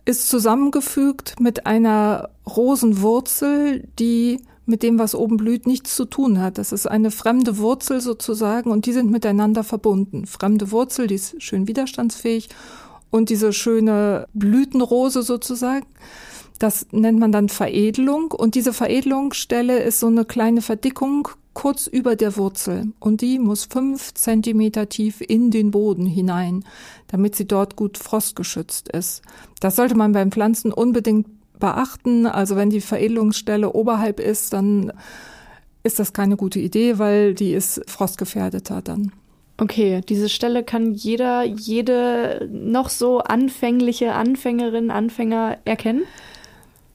ist 0.05 0.29
zusammengefügt 0.29 1.39
mit 1.39 1.65
einer 1.65 2.29
Rosenwurzel, 2.47 3.87
die 3.99 4.41
mit 4.67 4.83
dem, 4.83 4.97
was 4.97 5.15
oben 5.15 5.37
blüht, 5.37 5.67
nichts 5.67 5.95
zu 5.95 6.05
tun 6.05 6.41
hat. 6.41 6.57
Das 6.57 6.71
ist 6.71 6.87
eine 6.87 7.11
fremde 7.11 7.57
Wurzel 7.57 8.01
sozusagen 8.01 8.71
und 8.71 8.85
die 8.85 8.93
sind 8.93 9.11
miteinander 9.11 9.63
verbunden. 9.63 10.25
Fremde 10.25 10.71
Wurzel, 10.71 11.07
die 11.07 11.15
ist 11.15 11.41
schön 11.41 11.67
widerstandsfähig 11.67 12.49
und 13.11 13.29
diese 13.29 13.53
schöne 13.53 14.27
Blütenrose 14.33 15.21
sozusagen. 15.21 15.85
Das 16.59 16.87
nennt 16.91 17.19
man 17.19 17.31
dann 17.31 17.49
Veredelung 17.49 18.31
und 18.31 18.55
diese 18.55 18.73
Veredelungsstelle 18.73 19.79
ist 19.79 19.99
so 19.99 20.07
eine 20.07 20.25
kleine 20.25 20.61
Verdickung 20.61 21.27
kurz 21.55 21.87
über 21.87 22.15
der 22.15 22.37
Wurzel 22.37 22.91
und 22.99 23.21
die 23.21 23.39
muss 23.39 23.65
fünf 23.65 24.13
Zentimeter 24.13 24.87
tief 24.87 25.21
in 25.21 25.49
den 25.49 25.71
Boden 25.71 26.05
hinein, 26.05 26.63
damit 27.07 27.35
sie 27.35 27.47
dort 27.47 27.75
gut 27.75 27.97
frostgeschützt 27.97 28.89
ist. 28.89 29.23
Das 29.59 29.75
sollte 29.75 29.95
man 29.95 30.11
beim 30.11 30.31
Pflanzen 30.31 30.71
unbedingt 30.71 31.27
beachten. 31.59 32.27
Also 32.27 32.55
wenn 32.55 32.69
die 32.69 32.81
Veredelungsstelle 32.81 33.71
oberhalb 33.73 34.19
ist, 34.19 34.53
dann 34.53 34.93
ist 35.81 35.97
das 35.97 36.13
keine 36.13 36.35
gute 36.35 36.59
Idee, 36.59 36.99
weil 36.99 37.33
die 37.33 37.53
ist 37.53 37.81
frostgefährdeter 37.87 38.81
dann. 38.81 39.11
Okay, 39.57 40.01
diese 40.09 40.27
Stelle 40.27 40.63
kann 40.63 40.93
jeder, 40.93 41.43
jede 41.43 42.49
noch 42.51 42.89
so 42.89 43.19
anfängliche 43.19 44.13
Anfängerin, 44.13 44.91
Anfänger 44.91 45.59
erkennen? 45.63 46.03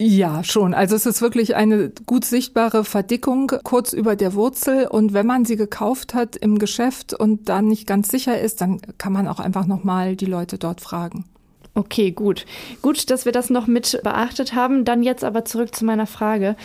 Ja, 0.03 0.43
schon. 0.43 0.73
Also 0.73 0.97
es 0.97 1.05
ist 1.05 1.21
wirklich 1.21 1.57
eine 1.57 1.93
gut 2.07 2.25
sichtbare 2.25 2.85
Verdickung 2.85 3.53
kurz 3.65 3.93
über 3.93 4.17
der 4.17 4.33
Wurzel. 4.33 4.87
Und 4.87 5.13
wenn 5.13 5.27
man 5.27 5.45
sie 5.45 5.57
gekauft 5.57 6.15
hat 6.15 6.37
im 6.37 6.59
Geschäft 6.59 7.13
und 7.13 7.51
dann 7.51 7.67
nicht 7.67 7.87
ganz 7.87 8.09
sicher 8.09 8.41
ist, 8.41 8.63
dann 8.63 8.81
kann 8.97 9.13
man 9.13 9.29
auch 9.29 9.41
einfach 9.41 9.67
nochmal 9.67 10.17
die 10.17 10.25
Leute 10.25 10.57
dort 10.57 10.81
fragen. 10.81 11.27
Okay, 11.75 12.13
gut. 12.13 12.47
Gut, 12.81 13.11
dass 13.11 13.27
wir 13.27 13.33
das 13.33 13.51
noch 13.51 13.67
mit 13.67 14.01
beachtet 14.03 14.55
haben. 14.55 14.87
Dann 14.87 15.03
jetzt 15.03 15.23
aber 15.23 15.45
zurück 15.45 15.75
zu 15.75 15.85
meiner 15.85 16.07
Frage. 16.07 16.57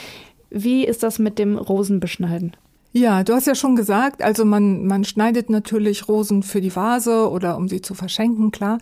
Wie 0.50 0.86
ist 0.86 1.04
das 1.04 1.20
mit 1.20 1.38
dem 1.38 1.58
Rosenbeschneiden? 1.58 2.56
Ja, 2.94 3.26
du 3.26 3.34
hast 3.34 3.48
ja 3.48 3.56
schon 3.56 3.76
gesagt, 3.76 4.24
also 4.24 4.46
man, 4.46 4.88
man 4.88 5.04
schneidet 5.04 5.50
natürlich 5.50 6.08
Rosen 6.08 6.42
für 6.42 6.62
die 6.62 6.74
Vase 6.74 7.30
oder 7.30 7.58
um 7.58 7.68
sie 7.68 7.82
zu 7.82 7.96
verschenken, 7.96 8.52
klar. 8.52 8.78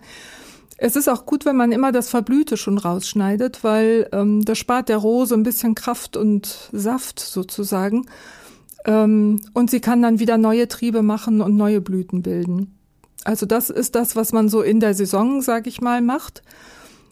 Es 0.76 0.96
ist 0.96 1.08
auch 1.08 1.24
gut, 1.24 1.44
wenn 1.44 1.56
man 1.56 1.72
immer 1.72 1.92
das 1.92 2.08
Verblühte 2.08 2.56
schon 2.56 2.78
rausschneidet, 2.78 3.62
weil 3.62 4.08
ähm, 4.12 4.44
das 4.44 4.58
spart 4.58 4.88
der 4.88 4.98
Rose 4.98 5.34
ein 5.34 5.44
bisschen 5.44 5.74
Kraft 5.74 6.16
und 6.16 6.68
Saft 6.72 7.20
sozusagen. 7.20 8.06
Ähm, 8.84 9.40
und 9.54 9.70
sie 9.70 9.80
kann 9.80 10.02
dann 10.02 10.18
wieder 10.18 10.36
neue 10.36 10.68
Triebe 10.68 11.02
machen 11.02 11.40
und 11.40 11.56
neue 11.56 11.80
Blüten 11.80 12.22
bilden. 12.22 12.76
Also 13.24 13.46
das 13.46 13.70
ist 13.70 13.94
das, 13.94 14.16
was 14.16 14.32
man 14.32 14.48
so 14.48 14.62
in 14.62 14.80
der 14.80 14.94
Saison, 14.94 15.40
sag 15.40 15.66
ich 15.66 15.80
mal, 15.80 16.02
macht. 16.02 16.42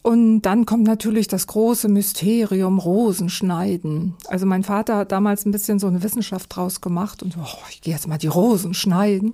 Und 0.03 0.41
dann 0.41 0.65
kommt 0.65 0.83
natürlich 0.83 1.27
das 1.29 1.47
große 1.47 1.87
Mysterium 1.87 2.77
Rosenschneiden. 2.77 4.15
Also 4.27 4.45
mein 4.45 4.63
Vater 4.63 4.97
hat 4.97 5.13
damals 5.13 5.45
ein 5.45 5.51
bisschen 5.51 5.79
so 5.79 5.87
eine 5.87 6.03
Wissenschaft 6.03 6.53
draus 6.53 6.81
gemacht 6.81 7.23
und 7.23 7.37
oh, 7.37 7.57
ich 7.69 7.81
gehe 7.81 7.93
jetzt 7.93 8.07
mal 8.07 8.17
die 8.17 8.27
Rosen 8.27 8.73
schneiden. 8.73 9.33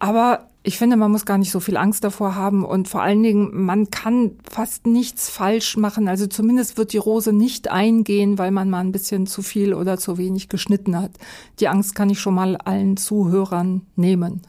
Aber 0.00 0.48
ich 0.62 0.76
finde, 0.76 0.96
man 0.96 1.10
muss 1.10 1.24
gar 1.24 1.38
nicht 1.38 1.52
so 1.52 1.60
viel 1.60 1.76
Angst 1.76 2.04
davor 2.04 2.34
haben 2.34 2.64
und 2.64 2.88
vor 2.88 3.02
allen 3.02 3.22
Dingen, 3.22 3.64
man 3.64 3.90
kann 3.90 4.32
fast 4.50 4.86
nichts 4.86 5.30
falsch 5.30 5.76
machen. 5.76 6.08
Also 6.08 6.26
zumindest 6.26 6.76
wird 6.76 6.92
die 6.92 6.98
Rose 6.98 7.32
nicht 7.32 7.70
eingehen, 7.70 8.36
weil 8.36 8.50
man 8.50 8.68
mal 8.68 8.80
ein 8.80 8.92
bisschen 8.92 9.26
zu 9.26 9.40
viel 9.42 9.72
oder 9.72 9.96
zu 9.96 10.18
wenig 10.18 10.48
geschnitten 10.48 10.98
hat. 10.98 11.12
Die 11.60 11.68
Angst 11.68 11.94
kann 11.94 12.10
ich 12.10 12.20
schon 12.20 12.34
mal 12.34 12.56
allen 12.56 12.96
Zuhörern 12.96 13.86
nehmen. 13.96 14.42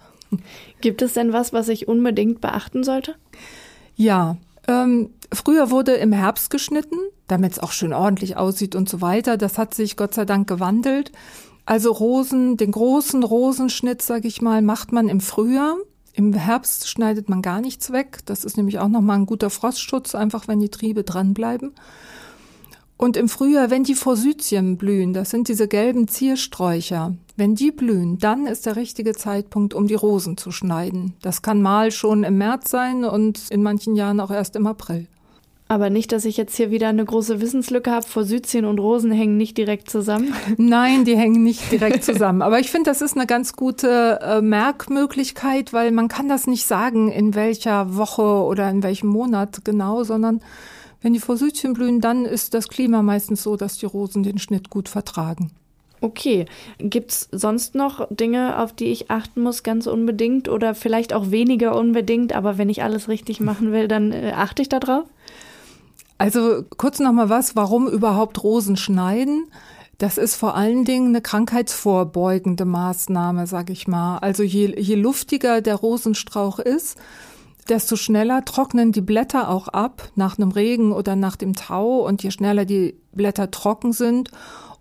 Gibt 0.82 1.02
es 1.02 1.14
denn 1.14 1.32
was, 1.34 1.54
was 1.54 1.70
ich 1.70 1.88
unbedingt 1.88 2.42
beachten 2.42 2.84
sollte? 2.84 3.16
Ja, 3.96 4.38
ähm, 4.68 5.12
früher 5.34 5.72
wurde 5.72 5.94
im 5.94 6.12
Herbst 6.12 6.50
geschnitten, 6.50 6.98
damit 7.28 7.54
es 7.54 7.60
auch 7.60 7.72
schön 7.72 7.94
ordentlich 7.94 8.36
aussieht 8.38 8.76
und 8.76 8.90
so 8.90 9.02
weiter. 9.02 9.38
Das 9.38 9.58
hat 9.58 9.74
sich 9.74 9.96
Gott 9.96 10.14
sei 10.14 10.26
Dank 10.26 10.48
gewandelt. 10.48 11.12
Also 11.66 11.92
Rosen, 11.92 12.58
den 12.58 12.72
großen 12.72 13.24
Rosenschnitt, 13.24 14.02
sag 14.02 14.26
ich 14.26 14.42
mal, 14.42 14.62
macht 14.62 14.92
man 14.92 15.10
im 15.10 15.22
Frühjahr. 15.22 15.78
Im 16.14 16.34
Herbst 16.34 16.90
schneidet 16.90 17.30
man 17.30 17.42
gar 17.42 17.62
nichts 17.62 17.92
weg. 17.92 18.20
Das 18.26 18.44
ist 18.44 18.58
nämlich 18.58 18.80
auch 18.80 18.90
nochmal 18.90 19.20
ein 19.20 19.26
guter 19.26 19.50
Frostschutz, 19.50 20.16
einfach 20.16 20.48
wenn 20.48 20.60
die 20.60 20.70
Triebe 20.70 21.04
dranbleiben. 21.04 21.72
Und 22.98 23.18
im 23.18 23.30
Frühjahr, 23.30 23.72
wenn 23.72 23.84
die 23.84 23.96
Forsythien 23.96 24.78
blühen, 24.78 25.14
das 25.14 25.32
sind 25.32 25.48
diese 25.48 25.68
gelben 25.68 26.08
Ziersträucher, 26.08 27.16
wenn 27.36 27.56
die 27.56 27.72
blühen, 27.72 28.20
dann 28.20 28.46
ist 28.46 28.68
der 28.68 28.76
richtige 28.76 29.16
Zeitpunkt, 29.16 29.74
um 29.74 29.88
die 29.88 29.96
Rosen 29.96 30.38
zu 30.38 30.52
schneiden. 30.52 31.16
Das 31.22 31.42
kann 31.42 31.64
mal 31.64 31.92
schon 31.92 32.24
im 32.24 32.38
März 32.38 32.70
sein 32.70 33.04
und 33.04 33.50
in 33.50 33.64
manchen 33.64 33.96
Jahren 33.96 34.20
auch 34.20 34.30
erst 34.30 34.56
im 34.56 34.68
April. 34.68 35.08
Aber 35.72 35.90
nicht, 35.90 36.12
dass 36.12 36.26
ich 36.26 36.36
jetzt 36.36 36.58
hier 36.58 36.70
wieder 36.70 36.90
eine 36.90 37.06
große 37.06 37.40
Wissenslücke 37.40 37.92
habe. 37.92 38.06
Forsythien 38.06 38.66
und 38.66 38.78
Rosen 38.78 39.10
hängen 39.10 39.38
nicht 39.38 39.58
direkt 39.58 39.90
zusammen. 39.90 40.34
Nein, 40.58 41.06
die 41.06 41.16
hängen 41.16 41.46
nicht 41.46 41.72
direkt 41.72 42.04
zusammen. 42.04 42.42
Aber 42.42 42.60
ich 42.60 42.70
finde, 42.70 42.90
das 42.90 43.02
ist 43.02 43.16
eine 43.16 43.26
ganz 43.26 43.56
gute 43.56 44.20
äh, 44.22 44.42
Merkmöglichkeit, 44.42 45.72
weil 45.72 45.92
man 45.92 46.10
kann 46.10 46.28
das 46.28 46.46
nicht 46.46 46.66
sagen, 46.66 47.10
in 47.10 47.36
welcher 47.36 47.96
Woche 47.96 48.22
oder 48.22 48.70
in 48.70 48.84
welchem 48.84 49.08
Monat 49.08 49.64
genau, 49.64 50.04
sondern 50.04 50.42
wenn 51.02 51.14
die 51.14 51.22
Forsythien 51.22 51.72
blühen, 51.72 52.02
dann 52.02 52.26
ist 52.26 52.54
das 52.54 52.68
Klima 52.68 53.02
meistens 53.02 53.42
so, 53.42 53.56
dass 53.56 53.78
die 53.78 53.86
Rosen 53.86 54.24
den 54.24 54.40
Schnitt 54.40 54.70
gut 54.70 54.90
vertragen. 54.90 55.52
Okay. 56.02 56.48
Gibt's 56.80 57.30
sonst 57.32 57.76
noch 57.76 58.06
Dinge, 58.10 58.60
auf 58.60 58.74
die 58.74 58.88
ich 58.88 59.10
achten 59.10 59.42
muss, 59.42 59.64
ganz 59.64 59.88
unbedingt 59.88 60.50
oder 60.50 60.76
vielleicht 60.76 61.14
auch 61.14 61.32
weniger 61.32 61.78
unbedingt, 61.78 62.34
aber 62.36 62.58
wenn 62.58 62.68
ich 62.68 62.84
alles 62.84 63.08
richtig 63.08 63.40
machen 63.40 63.72
will, 63.72 63.88
dann 63.88 64.12
äh, 64.12 64.34
achte 64.36 64.62
ich 64.62 64.68
darauf? 64.68 65.06
Also 66.22 66.64
kurz 66.78 67.00
nochmal 67.00 67.30
was, 67.30 67.56
warum 67.56 67.88
überhaupt 67.88 68.44
Rosen 68.44 68.78
schneiden? 68.78 69.48
Das 69.98 70.18
ist 70.18 70.36
vor 70.36 70.56
allen 70.56 70.86
Dingen 70.86 71.10
eine 71.10 71.22
krankheitsvorbeugende 71.22 72.66
Maßnahme, 72.66 73.48
sag 73.48 73.70
ich 73.72 73.88
mal. 73.88 74.20
Also 74.20 74.44
je, 74.44 74.80
je 74.80 74.96
luftiger 74.96 75.62
der 75.62 75.76
Rosenstrauch 75.76 76.60
ist, 76.60 76.98
desto 77.70 77.96
schneller 77.96 78.46
trocknen 78.46 78.92
die 78.92 79.02
Blätter 79.02 79.50
auch 79.50 79.68
ab 79.68 80.10
nach 80.16 80.38
einem 80.38 80.52
Regen 80.52 80.92
oder 80.92 81.16
nach 81.16 81.36
dem 81.36 81.56
Tau 81.56 82.06
und 82.08 82.22
je 82.22 82.30
schneller 82.30 82.66
die 82.66 82.96
Blätter 83.14 83.50
trocken 83.50 83.92
sind, 83.92 84.30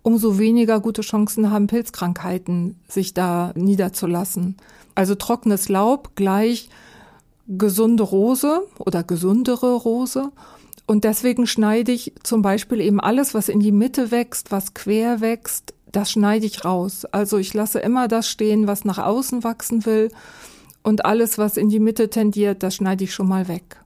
umso 0.03 0.37
weniger 0.37 0.79
gute 0.79 1.01
Chancen 1.01 1.51
haben 1.51 1.67
Pilzkrankheiten 1.67 2.79
sich 2.87 3.13
da 3.13 3.51
niederzulassen. 3.55 4.57
Also 4.93 5.15
trockenes 5.15 5.69
Laub 5.69 6.15
gleich 6.15 6.69
gesunde 7.47 8.03
Rose 8.03 8.61
oder 8.77 9.03
gesundere 9.03 9.73
Rose. 9.75 10.31
Und 10.85 11.03
deswegen 11.03 11.47
schneide 11.47 11.91
ich 11.91 12.13
zum 12.23 12.41
Beispiel 12.41 12.81
eben 12.81 12.99
alles, 12.99 13.33
was 13.33 13.49
in 13.49 13.59
die 13.59 13.71
Mitte 13.71 14.11
wächst, 14.11 14.51
was 14.51 14.73
quer 14.73 15.21
wächst, 15.21 15.73
das 15.91 16.11
schneide 16.11 16.45
ich 16.45 16.65
raus. 16.65 17.05
Also 17.05 17.37
ich 17.37 17.53
lasse 17.53 17.79
immer 17.79 18.07
das 18.07 18.29
stehen, 18.29 18.67
was 18.67 18.85
nach 18.85 18.97
außen 18.97 19.43
wachsen 19.43 19.85
will. 19.85 20.11
Und 20.83 21.05
alles, 21.05 21.37
was 21.37 21.57
in 21.57 21.69
die 21.69 21.79
Mitte 21.79 22.09
tendiert, 22.09 22.63
das 22.63 22.75
schneide 22.75 23.03
ich 23.03 23.13
schon 23.13 23.27
mal 23.27 23.47
weg. 23.47 23.77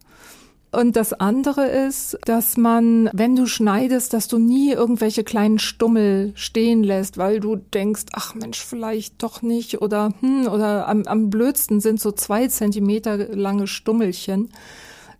Und 0.71 0.97
das 0.97 1.13
andere 1.13 1.67
ist, 1.67 2.17
dass 2.25 2.57
man, 2.57 3.09
wenn 3.13 3.37
du 3.37 3.45
schneidest, 3.45 4.11
dass 4.13 4.27
du 4.27 4.39
nie 4.39 4.73
irgendwelche 4.73 5.23
kleinen 5.23 5.57
Stummel 5.57 6.33
stehen 6.35 6.83
lässt, 6.83 7.17
weil 7.17 7.39
du 7.39 7.55
denkst, 7.55 8.03
ach 8.11 8.35
Mensch, 8.35 8.59
vielleicht 8.59 9.23
doch 9.23 9.41
nicht 9.41 9.81
oder 9.81 10.13
hm, 10.19 10.47
oder 10.47 10.89
am, 10.89 11.03
am 11.03 11.29
blödsten 11.29 11.79
sind 11.79 12.01
so 12.01 12.11
zwei 12.11 12.49
Zentimeter 12.49 13.17
lange 13.33 13.67
Stummelchen. 13.67 14.49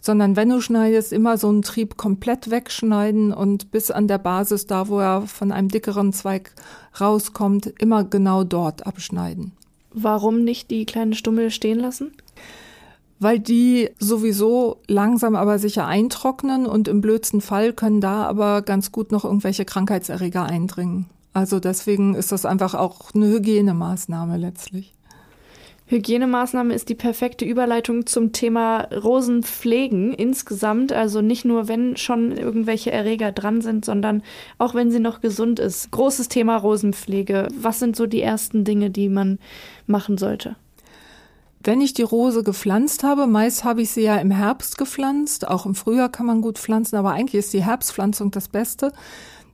Sondern 0.06 0.36
wenn 0.36 0.50
du 0.50 0.62
schneidest, 0.62 1.12
immer 1.12 1.40
so 1.40 1.50
einen 1.50 1.64
Trieb 1.64 1.98
komplett 1.98 2.52
wegschneiden 2.52 3.34
und 3.34 3.72
bis 3.72 3.90
an 3.90 4.08
der 4.08 4.20
Basis, 4.20 4.68
da 4.68 4.88
wo 4.88 5.00
er 5.00 5.24
von 5.24 5.52
einem 5.52 5.70
dickeren 5.70 6.14
Zweig 6.14 6.52
rauskommt, 7.02 7.74
immer 7.80 8.04
genau 8.04 8.44
dort 8.44 8.86
abschneiden. 8.86 9.54
Warum 9.92 10.44
nicht 10.44 10.70
die 10.70 10.86
kleinen 10.86 11.14
Stummel 11.14 11.50
stehen 11.50 11.80
lassen? 11.80 12.12
weil 13.20 13.40
die 13.40 13.90
sowieso 13.98 14.82
langsam 14.88 15.36
aber 15.36 15.58
sicher 15.58 15.88
eintrocknen 15.88 16.66
und 16.66 16.88
im 16.88 17.02
blödsten 17.02 17.42
Fall 17.42 17.74
können 17.74 18.02
da 18.02 18.26
aber 18.26 18.62
ganz 18.62 18.92
gut 18.92 19.12
noch 19.12 19.24
irgendwelche 19.24 19.66
Krankheitserreger 19.66 20.44
eindringen. 20.44 21.06
Also 21.34 21.60
deswegen 21.60 22.16
ist 22.16 22.32
das 22.32 22.46
einfach 22.46 22.76
auch 22.76 23.14
eine 23.14 23.28
Hygienemaßnahme 23.28 24.38
letztlich. 24.38 24.94
Hygienemaßnahme 25.88 26.74
ist 26.74 26.90
die 26.90 26.96
perfekte 26.96 27.46
Überleitung 27.46 28.08
zum 28.08 28.32
Thema 28.32 28.88
Rosenpflegen 28.92 30.14
insgesamt. 30.14 30.92
Also 30.92 31.22
nicht 31.22 31.46
nur, 31.46 31.68
wenn 31.68 31.96
schon 31.96 32.32
irgendwelche 32.36 32.92
Erreger 32.92 33.32
dran 33.32 33.62
sind, 33.62 33.86
sondern 33.86 34.24
auch 34.58 34.74
wenn 34.74 34.90
sie 34.90 35.00
noch 35.00 35.22
gesund 35.22 35.60
ist. 35.60 35.92
Großes 35.92 36.28
Thema 36.28 36.58
Rosenpflege. 36.58 37.50
Was 37.60 37.78
sind 37.80 37.96
so 37.96 38.08
die 38.08 38.22
ersten 38.22 38.64
Dinge, 38.64 38.90
die 38.90 39.10
man 39.10 39.38
machen 39.86 40.18
sollte? 40.18 40.56
Wenn 41.64 41.82
ich 41.82 41.94
die 41.94 42.04
Rose 42.04 42.44
gepflanzt 42.44 43.04
habe, 43.04 43.28
meist 43.28 43.64
habe 43.64 43.82
ich 43.82 43.92
sie 43.92 44.04
ja 44.04 44.18
im 44.18 44.30
Herbst 44.32 44.78
gepflanzt, 44.78 45.48
auch 45.48 45.66
im 45.66 45.74
Frühjahr 45.74 46.10
kann 46.10 46.28
man 46.28 46.42
gut 46.42 46.60
pflanzen, 46.60 46.96
aber 46.96 47.12
eigentlich 47.12 47.40
ist 47.40 47.54
die 47.54 47.64
Herbstpflanzung 47.64 48.30
das 48.30 48.50
Beste. 48.50 48.92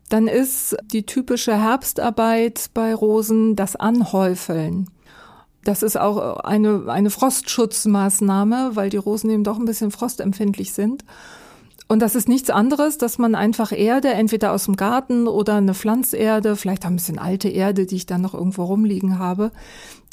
Dann 0.09 0.27
ist 0.27 0.75
die 0.91 1.05
typische 1.05 1.57
Herbstarbeit 1.57 2.69
bei 2.73 2.93
Rosen 2.93 3.55
das 3.55 3.77
Anhäufeln. 3.77 4.89
Das 5.63 5.83
ist 5.83 5.97
auch 5.97 6.37
eine, 6.37 6.85
eine 6.87 7.09
Frostschutzmaßnahme, 7.09 8.71
weil 8.73 8.89
die 8.89 8.97
Rosen 8.97 9.29
eben 9.29 9.43
doch 9.43 9.59
ein 9.59 9.65
bisschen 9.65 9.91
frostempfindlich 9.91 10.73
sind. 10.73 11.05
Und 11.87 11.99
das 11.99 12.15
ist 12.15 12.29
nichts 12.29 12.49
anderes, 12.49 12.97
dass 12.97 13.17
man 13.17 13.35
einfach 13.35 13.73
Erde, 13.73 14.13
entweder 14.13 14.53
aus 14.53 14.63
dem 14.63 14.77
Garten 14.77 15.27
oder 15.27 15.55
eine 15.55 15.73
Pflanzerde, 15.73 16.55
vielleicht 16.55 16.85
auch 16.85 16.89
ein 16.89 16.95
bisschen 16.95 17.19
alte 17.19 17.49
Erde, 17.49 17.85
die 17.85 17.97
ich 17.97 18.05
dann 18.05 18.21
noch 18.21 18.33
irgendwo 18.33 18.63
rumliegen 18.63 19.19
habe, 19.19 19.51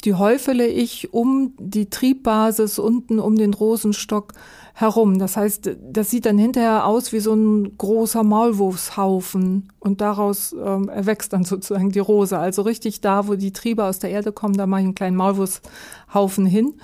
die 0.05 0.13
häufele 0.13 0.67
ich 0.67 1.13
um 1.13 1.53
die 1.59 1.89
Triebbasis 1.89 2.79
unten 2.79 3.19
um 3.19 3.35
den 3.35 3.53
Rosenstock 3.53 4.33
herum. 4.73 5.19
Das 5.19 5.35
heißt, 5.35 5.71
das 5.91 6.09
sieht 6.09 6.25
dann 6.25 6.37
hinterher 6.37 6.85
aus 6.85 7.11
wie 7.11 7.19
so 7.19 7.33
ein 7.33 7.77
großer 7.77 8.23
Maulwurfshaufen 8.23 9.69
und 9.79 10.01
daraus 10.01 10.53
ähm, 10.53 10.87
erwächst 10.87 11.33
dann 11.33 11.43
sozusagen 11.43 11.91
die 11.91 11.99
Rose. 11.99 12.37
Also 12.37 12.61
richtig 12.61 13.01
da, 13.01 13.27
wo 13.27 13.35
die 13.35 13.51
Triebe 13.51 13.83
aus 13.83 13.99
der 13.99 14.11
Erde 14.11 14.31
kommen, 14.31 14.55
da 14.55 14.67
mache 14.67 14.81
ich 14.81 14.85
einen 14.85 14.95
kleinen 14.95 15.17
Maulwurfshaufen 15.17 16.45
hin. 16.45 16.75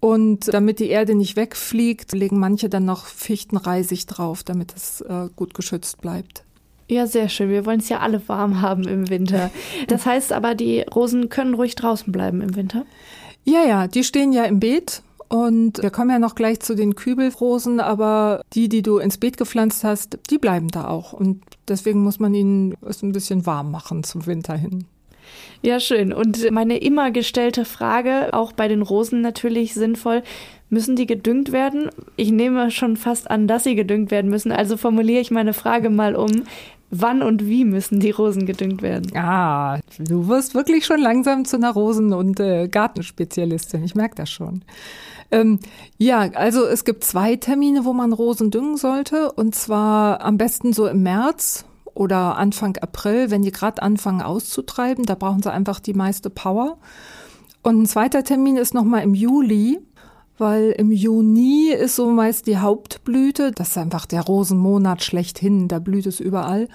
Und 0.00 0.52
damit 0.52 0.78
die 0.78 0.90
Erde 0.90 1.16
nicht 1.16 1.36
wegfliegt, 1.36 2.12
legen 2.12 2.38
manche 2.38 2.68
dann 2.68 2.84
noch 2.84 3.06
Fichtenreisig 3.06 4.06
drauf, 4.06 4.44
damit 4.44 4.74
es 4.76 5.00
äh, 5.00 5.28
gut 5.34 5.54
geschützt 5.54 6.00
bleibt. 6.00 6.44
Ja, 6.88 7.06
sehr 7.06 7.28
schön. 7.28 7.50
Wir 7.50 7.66
wollen 7.66 7.80
es 7.80 7.88
ja 7.90 7.98
alle 7.98 8.26
warm 8.28 8.62
haben 8.62 8.84
im 8.84 9.08
Winter. 9.10 9.50
Das 9.86 10.06
heißt 10.06 10.32
aber, 10.32 10.54
die 10.54 10.80
Rosen 10.80 11.28
können 11.28 11.54
ruhig 11.54 11.74
draußen 11.74 12.12
bleiben 12.12 12.40
im 12.40 12.56
Winter? 12.56 12.84
Ja, 13.44 13.64
ja, 13.64 13.86
die 13.86 14.04
stehen 14.04 14.32
ja 14.32 14.44
im 14.44 14.60
Beet. 14.60 15.02
Und 15.28 15.82
wir 15.82 15.90
kommen 15.90 16.10
ja 16.10 16.18
noch 16.18 16.34
gleich 16.34 16.60
zu 16.60 16.74
den 16.74 16.94
Kübelrosen, 16.94 17.80
aber 17.80 18.40
die, 18.54 18.70
die 18.70 18.80
du 18.80 18.96
ins 18.96 19.18
Beet 19.18 19.36
gepflanzt 19.36 19.84
hast, 19.84 20.18
die 20.30 20.38
bleiben 20.38 20.68
da 20.68 20.88
auch. 20.88 21.12
Und 21.12 21.42
deswegen 21.68 22.02
muss 22.02 22.18
man 22.18 22.32
ihnen 22.32 22.74
es 22.86 23.02
ein 23.02 23.12
bisschen 23.12 23.44
warm 23.44 23.70
machen 23.70 24.04
zum 24.04 24.26
Winter 24.26 24.54
hin. 24.54 24.86
Ja, 25.60 25.80
schön. 25.80 26.14
Und 26.14 26.50
meine 26.50 26.78
immer 26.78 27.10
gestellte 27.10 27.66
Frage, 27.66 28.30
auch 28.32 28.52
bei 28.52 28.68
den 28.68 28.80
Rosen 28.80 29.20
natürlich 29.20 29.74
sinnvoll, 29.74 30.22
müssen 30.70 30.96
die 30.96 31.06
gedüngt 31.06 31.52
werden? 31.52 31.90
Ich 32.16 32.30
nehme 32.30 32.70
schon 32.70 32.96
fast 32.96 33.30
an, 33.30 33.48
dass 33.48 33.64
sie 33.64 33.74
gedüngt 33.74 34.10
werden 34.10 34.30
müssen. 34.30 34.52
Also 34.52 34.76
formuliere 34.76 35.20
ich 35.20 35.30
meine 35.30 35.52
Frage 35.52 35.90
mal 35.90 36.16
um. 36.16 36.44
Wann 36.90 37.22
und 37.22 37.46
wie 37.46 37.64
müssen 37.64 38.00
die 38.00 38.10
Rosen 38.10 38.46
gedüngt 38.46 38.80
werden? 38.80 39.14
Ah, 39.14 39.78
du 39.98 40.28
wirst 40.28 40.54
wirklich 40.54 40.86
schon 40.86 41.00
langsam 41.00 41.44
zu 41.44 41.56
einer 41.56 41.72
Rosen- 41.72 42.14
und 42.14 42.40
äh, 42.40 42.68
Gartenspezialistin. 42.68 43.84
Ich 43.84 43.94
merke 43.94 44.14
das 44.14 44.30
schon. 44.30 44.62
Ähm, 45.30 45.58
ja, 45.98 46.20
also 46.32 46.64
es 46.64 46.84
gibt 46.84 47.04
zwei 47.04 47.36
Termine, 47.36 47.84
wo 47.84 47.92
man 47.92 48.12
Rosen 48.14 48.50
düngen 48.50 48.78
sollte. 48.78 49.32
Und 49.32 49.54
zwar 49.54 50.22
am 50.22 50.38
besten 50.38 50.72
so 50.72 50.86
im 50.86 51.02
März 51.02 51.66
oder 51.92 52.36
Anfang 52.36 52.76
April, 52.78 53.30
wenn 53.30 53.42
die 53.42 53.52
gerade 53.52 53.82
anfangen 53.82 54.22
auszutreiben. 54.22 55.04
Da 55.04 55.14
brauchen 55.14 55.42
sie 55.42 55.52
einfach 55.52 55.80
die 55.80 55.94
meiste 55.94 56.30
Power. 56.30 56.78
Und 57.62 57.82
ein 57.82 57.86
zweiter 57.86 58.24
Termin 58.24 58.56
ist 58.56 58.72
nochmal 58.72 59.02
im 59.02 59.14
Juli 59.14 59.78
weil 60.38 60.70
im 60.70 60.90
Juni 60.92 61.70
ist 61.70 61.96
so 61.96 62.10
meist 62.10 62.46
die 62.46 62.58
Hauptblüte. 62.58 63.52
Das 63.52 63.68
ist 63.68 63.78
einfach 63.78 64.06
der 64.06 64.22
Rosenmonat 64.22 65.02
schlechthin, 65.02 65.68
da 65.68 65.78
blüht 65.78 66.06
es 66.06 66.20
überall. 66.20 66.68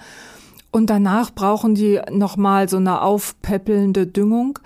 Und 0.70 0.90
danach 0.90 1.30
brauchen 1.30 1.74
die 1.74 2.00
nochmal 2.10 2.68
so 2.68 2.78
eine 2.78 3.00
aufpäppelnde 3.00 4.06
Düngung, 4.06 4.58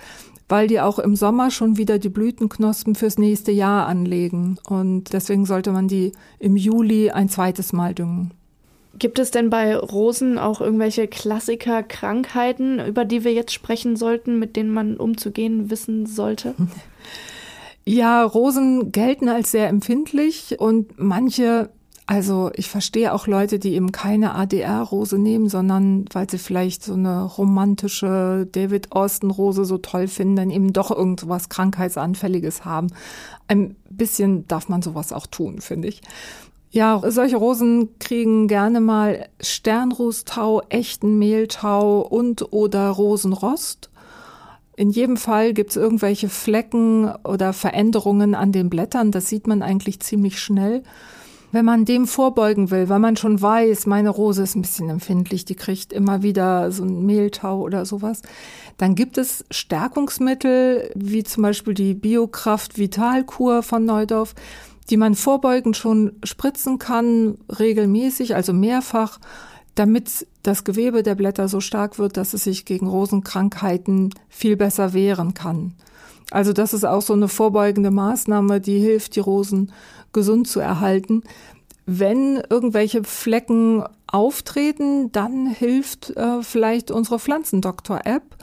weil 0.48 0.66
die 0.66 0.80
auch 0.80 0.98
im 0.98 1.16
Sommer 1.16 1.50
schon 1.50 1.76
wieder 1.76 1.98
die 1.98 2.08
Blütenknospen 2.08 2.94
fürs 2.94 3.18
nächste 3.18 3.52
Jahr 3.52 3.86
anlegen. 3.86 4.58
Und 4.68 5.12
deswegen 5.12 5.44
sollte 5.44 5.70
man 5.70 5.86
die 5.86 6.12
im 6.38 6.56
Juli 6.56 7.10
ein 7.10 7.28
zweites 7.28 7.72
Mal 7.72 7.94
düngen. 7.94 8.32
Gibt 8.98 9.18
es 9.18 9.30
denn 9.30 9.50
bei 9.50 9.76
Rosen 9.76 10.38
auch 10.38 10.60
irgendwelche 10.60 11.06
Klassiker-Krankheiten, 11.06 12.80
über 12.80 13.04
die 13.04 13.22
wir 13.22 13.32
jetzt 13.32 13.52
sprechen 13.52 13.94
sollten, 13.94 14.38
mit 14.38 14.56
denen 14.56 14.72
man 14.72 14.96
umzugehen 14.96 15.70
wissen 15.70 16.06
sollte? 16.06 16.54
Ja, 17.88 18.22
Rosen 18.22 18.92
gelten 18.92 19.30
als 19.30 19.50
sehr 19.50 19.68
empfindlich 19.68 20.56
und 20.58 20.98
manche, 20.98 21.70
also 22.04 22.50
ich 22.54 22.68
verstehe 22.68 23.14
auch 23.14 23.26
Leute, 23.26 23.58
die 23.58 23.72
eben 23.72 23.92
keine 23.92 24.34
ADR-Rose 24.34 25.16
nehmen, 25.16 25.48
sondern 25.48 26.04
weil 26.12 26.28
sie 26.28 26.36
vielleicht 26.36 26.82
so 26.82 26.92
eine 26.92 27.22
romantische 27.22 28.46
David 28.52 28.92
Austin-Rose 28.92 29.64
so 29.64 29.78
toll 29.78 30.06
finden, 30.06 30.36
dann 30.36 30.50
eben 30.50 30.74
doch 30.74 30.90
irgendwas 30.90 31.48
Krankheitsanfälliges 31.48 32.66
haben. 32.66 32.88
Ein 33.46 33.74
bisschen 33.88 34.46
darf 34.48 34.68
man 34.68 34.82
sowas 34.82 35.10
auch 35.14 35.26
tun, 35.26 35.62
finde 35.62 35.88
ich. 35.88 36.02
Ja, 36.70 37.00
solche 37.06 37.38
Rosen 37.38 37.98
kriegen 37.98 38.48
gerne 38.48 38.82
mal 38.82 39.30
Sternrußtau, 39.40 40.60
echten 40.68 41.18
Mehltau 41.18 42.02
und 42.02 42.52
oder 42.52 42.90
Rosenrost. 42.90 43.88
In 44.78 44.90
jedem 44.90 45.16
Fall 45.16 45.54
gibt 45.54 45.70
es 45.70 45.76
irgendwelche 45.76 46.28
Flecken 46.28 47.10
oder 47.24 47.52
Veränderungen 47.52 48.36
an 48.36 48.52
den 48.52 48.70
Blättern. 48.70 49.10
Das 49.10 49.28
sieht 49.28 49.48
man 49.48 49.60
eigentlich 49.60 49.98
ziemlich 49.98 50.38
schnell. 50.38 50.84
Wenn 51.50 51.64
man 51.64 51.84
dem 51.84 52.06
vorbeugen 52.06 52.70
will, 52.70 52.88
weil 52.88 53.00
man 53.00 53.16
schon 53.16 53.42
weiß, 53.42 53.86
meine 53.86 54.10
Rose 54.10 54.44
ist 54.44 54.54
ein 54.54 54.62
bisschen 54.62 54.88
empfindlich, 54.88 55.44
die 55.44 55.56
kriegt 55.56 55.92
immer 55.92 56.22
wieder 56.22 56.70
so 56.70 56.84
ein 56.84 57.04
Mehltau 57.04 57.60
oder 57.60 57.86
sowas, 57.86 58.22
dann 58.76 58.94
gibt 58.94 59.18
es 59.18 59.44
Stärkungsmittel, 59.50 60.92
wie 60.94 61.24
zum 61.24 61.42
Beispiel 61.42 61.74
die 61.74 61.94
Biokraft 61.94 62.78
Vitalkur 62.78 63.64
von 63.64 63.84
Neudorf, 63.84 64.36
die 64.90 64.96
man 64.96 65.16
vorbeugend 65.16 65.76
schon 65.76 66.12
spritzen 66.22 66.78
kann, 66.78 67.38
regelmäßig, 67.58 68.36
also 68.36 68.52
mehrfach 68.52 69.18
damit 69.78 70.26
das 70.42 70.64
Gewebe 70.64 71.02
der 71.02 71.14
Blätter 71.14 71.48
so 71.48 71.60
stark 71.60 71.98
wird, 71.98 72.16
dass 72.16 72.34
es 72.34 72.44
sich 72.44 72.64
gegen 72.64 72.88
Rosenkrankheiten 72.88 74.10
viel 74.28 74.56
besser 74.56 74.92
wehren 74.92 75.34
kann. 75.34 75.74
Also 76.30 76.52
das 76.52 76.74
ist 76.74 76.84
auch 76.84 77.02
so 77.02 77.12
eine 77.12 77.28
vorbeugende 77.28 77.90
Maßnahme, 77.90 78.60
die 78.60 78.80
hilft, 78.80 79.14
die 79.16 79.20
Rosen 79.20 79.72
gesund 80.12 80.48
zu 80.48 80.60
erhalten. 80.60 81.22
Wenn 81.86 82.42
irgendwelche 82.50 83.04
Flecken 83.04 83.84
auftreten, 84.06 85.12
dann 85.12 85.46
hilft 85.46 86.10
äh, 86.16 86.42
vielleicht 86.42 86.90
unsere 86.90 87.18
Pflanzendoktor-App, 87.18 88.36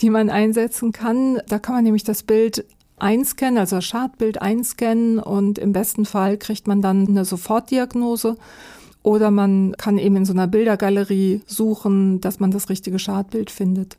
die 0.00 0.10
man 0.10 0.30
einsetzen 0.30 0.92
kann. 0.92 1.40
Da 1.48 1.58
kann 1.58 1.76
man 1.76 1.84
nämlich 1.84 2.04
das 2.04 2.22
Bild 2.22 2.64
einscannen, 2.98 3.58
also 3.58 3.76
das 3.76 3.84
Schadbild 3.84 4.40
einscannen 4.40 5.18
und 5.18 5.58
im 5.58 5.72
besten 5.72 6.04
Fall 6.04 6.36
kriegt 6.36 6.68
man 6.68 6.82
dann 6.82 7.08
eine 7.08 7.24
Sofortdiagnose 7.24 8.36
oder 9.04 9.30
man 9.30 9.76
kann 9.76 9.98
eben 9.98 10.16
in 10.16 10.24
so 10.24 10.32
einer 10.32 10.48
Bildergalerie 10.48 11.42
suchen, 11.46 12.20
dass 12.20 12.40
man 12.40 12.50
das 12.50 12.68
richtige 12.68 12.98
Schadbild 12.98 13.50
findet. 13.50 13.96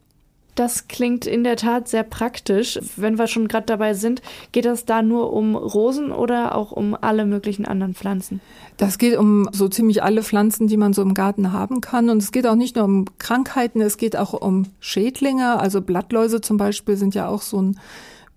Das 0.56 0.88
klingt 0.88 1.26
in 1.26 1.44
der 1.44 1.58
Tat 1.58 1.90
sehr 1.90 2.04
praktisch. 2.04 2.80
Wenn 2.96 3.18
wir 3.18 3.28
schon 3.28 3.48
gerade 3.48 3.66
dabei 3.66 3.94
sind, 3.94 4.22
geht 4.54 4.66
das 4.66 4.86
da 4.86 5.02
nur 5.02 5.34
um 5.34 5.56
Rosen 5.56 6.12
oder 6.12 6.56
auch 6.56 6.72
um 6.72 6.98
alle 7.00 7.26
möglichen 7.26 7.66
anderen 7.66 7.94
Pflanzen? 7.94 8.40
Das 8.78 8.98
geht 8.98 9.18
um 9.18 9.50
so 9.52 9.68
ziemlich 9.68 10.02
alle 10.02 10.24
Pflanzen, 10.24 10.68
die 10.68 10.78
man 10.78 10.94
so 10.94 11.02
im 11.02 11.14
Garten 11.14 11.52
haben 11.52 11.82
kann. 11.82 12.10
Und 12.10 12.18
es 12.18 12.32
geht 12.32 12.48
auch 12.48 12.56
nicht 12.56 12.78
nur 12.78 12.86
um 12.86 13.06
Krankheiten, 13.20 13.82
es 13.82 13.98
geht 13.98 14.16
auch 14.16 14.34
um 14.34 14.68
Schädlinge. 14.80 15.60
Also 15.60 15.82
Blattläuse 15.82 16.40
zum 16.40 16.56
Beispiel 16.56 16.96
sind 16.96 17.14
ja 17.16 17.28
auch 17.28 17.42
so 17.42 17.62
ein 17.62 17.80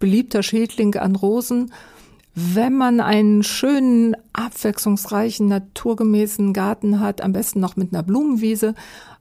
beliebter 0.01 0.43
Schädling 0.43 0.97
an 0.97 1.15
Rosen. 1.15 1.73
Wenn 2.41 2.77
man 2.77 3.01
einen 3.01 3.43
schönen, 3.43 4.15
abwechslungsreichen, 4.33 5.49
naturgemäßen 5.49 6.53
Garten 6.53 7.01
hat, 7.01 7.21
am 7.21 7.33
besten 7.33 7.59
noch 7.59 7.75
mit 7.75 7.93
einer 7.93 8.05
Blumenwiese, 8.05 8.77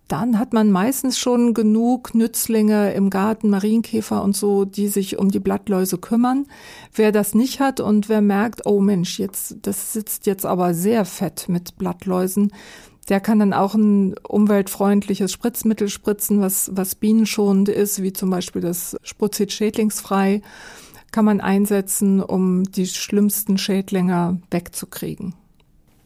dann 0.08 0.38
hat 0.38 0.54
man 0.54 0.70
meistens 0.70 1.18
schon 1.18 1.56
genug 1.56 2.14
Nützlinge 2.14 2.94
im 2.94 3.10
Garten, 3.10 3.50
Marienkäfer 3.50 4.24
und 4.24 4.36
so, 4.36 4.66
die 4.66 4.88
sich 4.88 5.18
um 5.18 5.32
die 5.32 5.40
Blattläuse 5.40 5.98
kümmern. 5.98 6.46
Wer 6.94 7.12
das 7.12 7.34
nicht 7.34 7.60
hat 7.60 7.80
und 7.80 8.08
wer 8.08 8.22
merkt, 8.22 8.68
oh 8.68 8.82
Mensch, 8.82 9.18
jetzt, 9.18 9.58
das 9.64 9.94
sitzt 9.94 10.28
jetzt 10.28 10.46
aber 10.46 10.76
sehr 10.76 11.04
fett 11.04 11.50
mit 11.50 11.76
Blattläusen, 11.80 12.54
der 13.10 13.20
kann 13.20 13.40
dann 13.40 13.54
auch 13.54 13.74
ein 13.74 14.14
umweltfreundliches 14.28 15.32
Spritzmittel 15.32 15.90
spritzen, 15.90 16.40
was, 16.40 16.70
was 16.74 16.94
bienenschonend 16.94 17.68
ist, 17.68 18.04
wie 18.04 18.14
zum 18.14 18.30
Beispiel 18.30 18.62
das 18.62 18.96
Spruzit 19.02 19.52
schädlingsfrei, 19.52 20.44
kann 21.18 21.26
man 21.26 21.42
einsetzen, 21.42 22.22
um 22.22 22.64
die 22.64 22.86
schlimmsten 22.86 23.58
Schädlinge 23.58 24.40
wegzukriegen. 24.52 25.34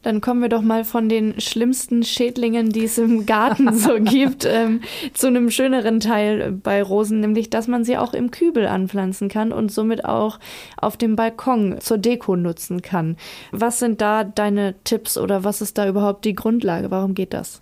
Dann 0.00 0.22
kommen 0.22 0.40
wir 0.40 0.48
doch 0.48 0.62
mal 0.62 0.84
von 0.84 1.10
den 1.10 1.38
schlimmsten 1.38 2.02
Schädlingen, 2.02 2.70
die 2.70 2.84
es 2.84 2.96
im 2.96 3.26
Garten 3.26 3.70
so 3.78 3.96
gibt, 4.00 4.46
ähm, 4.46 4.80
zu 5.12 5.26
einem 5.26 5.50
schöneren 5.50 6.00
Teil 6.00 6.52
bei 6.52 6.82
Rosen, 6.82 7.20
nämlich 7.20 7.50
dass 7.50 7.68
man 7.68 7.84
sie 7.84 7.98
auch 7.98 8.14
im 8.14 8.30
Kübel 8.30 8.66
anpflanzen 8.66 9.28
kann 9.28 9.52
und 9.52 9.70
somit 9.70 10.06
auch 10.06 10.40
auf 10.78 10.96
dem 10.96 11.14
Balkon 11.14 11.78
zur 11.82 11.98
Deko 11.98 12.34
nutzen 12.34 12.80
kann. 12.80 13.18
Was 13.50 13.80
sind 13.80 14.00
da 14.00 14.24
deine 14.24 14.76
Tipps 14.84 15.18
oder 15.18 15.44
was 15.44 15.60
ist 15.60 15.76
da 15.76 15.86
überhaupt 15.86 16.24
die 16.24 16.34
Grundlage? 16.34 16.90
Warum 16.90 17.12
geht 17.12 17.34
das? 17.34 17.60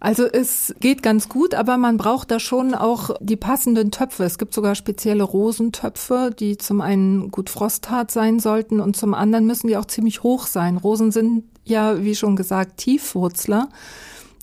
Also 0.00 0.24
es 0.24 0.74
geht 0.80 1.02
ganz 1.02 1.28
gut, 1.28 1.54
aber 1.54 1.76
man 1.76 1.98
braucht 1.98 2.30
da 2.30 2.40
schon 2.40 2.74
auch 2.74 3.10
die 3.20 3.36
passenden 3.36 3.90
Töpfe. 3.90 4.24
Es 4.24 4.38
gibt 4.38 4.54
sogar 4.54 4.74
spezielle 4.74 5.22
Rosentöpfe, 5.22 6.30
die 6.36 6.56
zum 6.56 6.80
einen 6.80 7.30
gut 7.30 7.50
frosthart 7.50 8.10
sein 8.10 8.40
sollten 8.40 8.80
und 8.80 8.96
zum 8.96 9.12
anderen 9.12 9.46
müssen 9.46 9.68
die 9.68 9.76
auch 9.76 9.84
ziemlich 9.84 10.22
hoch 10.22 10.46
sein. 10.46 10.78
Rosen 10.78 11.12
sind 11.12 11.44
ja, 11.64 12.02
wie 12.02 12.14
schon 12.14 12.34
gesagt, 12.34 12.78
Tiefwurzler. 12.78 13.68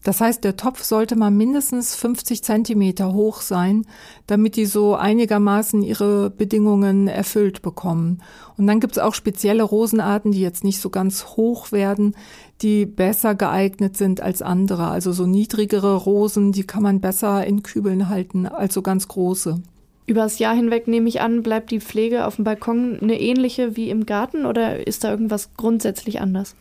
Das 0.04 0.22
heißt, 0.22 0.44
der 0.44 0.56
Topf 0.56 0.84
sollte 0.84 1.16
mal 1.16 1.32
mindestens 1.32 1.96
50 1.96 2.44
Zentimeter 2.44 3.14
hoch 3.14 3.42
sein, 3.42 3.86
damit 4.26 4.56
die 4.56 4.66
so 4.66 4.96
einigermaßen 4.96 5.84
ihre 5.84 6.30
Bedingungen 6.30 7.08
erfüllt 7.08 7.62
bekommen. 7.62 8.22
Und 8.58 8.68
dann 8.68 8.80
gibt 8.80 8.94
es 8.94 9.04
auch 9.04 9.14
spezielle 9.14 9.64
Rosenarten, 9.64 10.32
die 10.32 10.42
jetzt 10.42 10.64
nicht 10.64 10.80
so 10.80 10.90
ganz 10.90 11.26
hoch 11.36 11.72
werden, 11.72 12.16
die 12.62 12.86
besser 12.86 13.36
geeignet 13.36 13.98
sind 13.98 14.22
als 14.22 14.42
andere. 14.42 14.88
Also 14.88 15.12
so 15.12 15.26
niedrigere 15.26 15.96
Rosen, 15.96 16.52
die 16.52 16.66
kann 16.66 16.84
man 16.84 17.02
besser 17.02 17.46
in 17.46 17.64
Kübeln 17.64 18.10
halten 18.10 18.46
als 18.46 18.74
so 18.74 18.82
ganz 18.82 19.08
große. 19.08 19.62
Übers 20.06 20.40
Jahr 20.40 20.56
hinweg 20.56 20.88
nehme 20.88 21.10
ich 21.10 21.20
an, 21.20 21.44
bleibt 21.44 21.70
die 21.70 21.82
Pflege 21.82 22.26
auf 22.26 22.38
dem 22.38 22.46
Balkon 22.46 22.98
eine 23.02 23.20
ähnliche 23.20 23.76
wie 23.76 23.90
im 23.90 24.06
Garten 24.06 24.46
oder 24.46 24.88
ist 24.88 25.04
da 25.04 25.12
irgendwas 25.12 25.50
grundsätzlich 25.58 26.22
anders? 26.22 26.56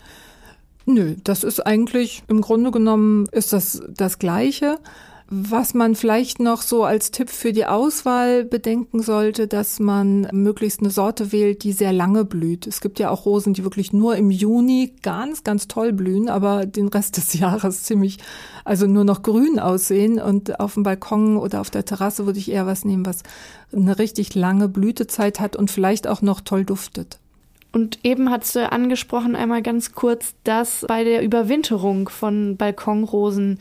Nö, 0.87 1.16
das 1.25 1.42
ist 1.42 1.66
eigentlich 1.66 2.22
im 2.29 2.40
Grunde 2.40 2.70
genommen 2.70 3.27
ist 3.33 3.53
das 3.53 3.83
das 3.88 4.20
Gleiche. 4.20 4.79
Was 5.29 5.75
man 5.75 5.96
vielleicht 5.96 6.38
noch 6.38 6.62
so 6.62 6.85
als 6.85 7.11
Tipp 7.11 7.29
für 7.31 7.53
die 7.53 7.66
Auswahl 7.66 8.44
bedenken 8.44 9.03
sollte, 9.03 9.49
dass 9.49 9.81
man 9.81 10.29
möglichst 10.31 10.79
eine 10.79 10.90
Sorte 10.90 11.33
wählt, 11.33 11.64
die 11.64 11.72
sehr 11.72 11.92
lange 11.92 12.25
blüht. 12.25 12.68
Es 12.68 12.81
gibt 12.81 13.01
ja 13.01 13.11
auch 13.11 13.27
Rosen, 13.27 13.53
die 13.53 13.64
wirklich 13.64 13.92
nur 13.92 14.14
im 14.14 14.31
Juni 14.31 14.94
ganz, 15.03 15.42
ganz 15.42 15.66
toll 15.66 15.92
blühen, 15.92 16.29
aber 16.29 16.64
den 16.64 16.87
Rest 16.87 17.16
des 17.16 17.35
Jahres 17.40 17.83
ziemlich, 17.83 18.18
also 18.64 18.87
nur 18.87 19.03
noch 19.03 19.22
grün 19.22 19.59
aussehen. 19.59 20.20
Und 20.20 20.61
auf 20.61 20.75
dem 20.75 20.85
Balkon 20.85 21.37
oder 21.37 21.61
auf 21.61 21.70
der 21.70 21.85
Terrasse 21.85 22.27
würde 22.27 22.38
ich 22.38 22.53
eher 22.53 22.66
was 22.66 22.85
nehmen, 22.85 23.05
was 23.05 23.25
eine 23.72 23.99
richtig 23.99 24.37
lange 24.37 24.68
Blütezeit 24.68 25.40
hat 25.40 25.57
und 25.57 25.72
vielleicht 25.72 26.07
auch 26.07 26.22
noch 26.22 26.40
toll 26.40 26.64
duftet. 26.64 27.18
Und 27.77 27.99
eben 28.05 28.31
hast 28.31 28.57
du 28.57 28.73
angesprochen 28.73 29.37
einmal 29.37 29.61
ganz 29.61 29.93
kurz, 29.93 30.35
dass 30.45 30.87
bei 30.89 31.05
der 31.05 31.23
Überwinterung 31.23 32.09
von 32.09 32.57
Balkonrosen 32.57 33.59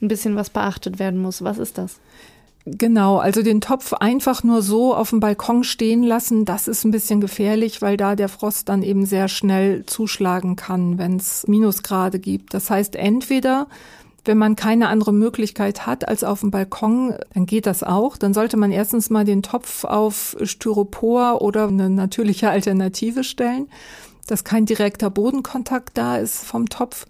ein 0.00 0.08
bisschen 0.08 0.36
was 0.36 0.48
beachtet 0.48 0.98
werden 0.98 1.20
muss. 1.20 1.44
Was 1.44 1.58
ist 1.58 1.76
das? 1.76 2.00
Genau, 2.64 3.18
also 3.18 3.42
den 3.42 3.60
Topf 3.60 3.92
einfach 3.92 4.42
nur 4.42 4.62
so 4.62 4.94
auf 4.94 5.10
dem 5.10 5.20
Balkon 5.20 5.64
stehen 5.64 6.02
lassen, 6.02 6.46
das 6.46 6.66
ist 6.66 6.84
ein 6.84 6.92
bisschen 6.92 7.20
gefährlich, 7.20 7.82
weil 7.82 7.98
da 7.98 8.16
der 8.16 8.30
Frost 8.30 8.70
dann 8.70 8.82
eben 8.82 9.04
sehr 9.04 9.28
schnell 9.28 9.84
zuschlagen 9.84 10.56
kann, 10.56 10.96
wenn 10.96 11.16
es 11.16 11.46
Minusgrade 11.46 12.20
gibt. 12.20 12.54
Das 12.54 12.70
heißt, 12.70 12.96
entweder 12.96 13.66
wenn 14.28 14.38
man 14.38 14.54
keine 14.54 14.88
andere 14.88 15.12
Möglichkeit 15.12 15.86
hat 15.86 16.06
als 16.06 16.22
auf 16.22 16.40
dem 16.40 16.52
Balkon, 16.52 17.14
dann 17.34 17.46
geht 17.46 17.66
das 17.66 17.82
auch. 17.82 18.16
Dann 18.16 18.34
sollte 18.34 18.56
man 18.56 18.70
erstens 18.70 19.10
mal 19.10 19.24
den 19.24 19.42
Topf 19.42 19.84
auf 19.84 20.36
Styropor 20.42 21.42
oder 21.42 21.66
eine 21.66 21.90
natürliche 21.90 22.50
Alternative 22.50 23.24
stellen, 23.24 23.68
dass 24.28 24.44
kein 24.44 24.66
direkter 24.66 25.10
Bodenkontakt 25.10 25.96
da 25.98 26.18
ist 26.18 26.44
vom 26.44 26.68
Topf. 26.68 27.06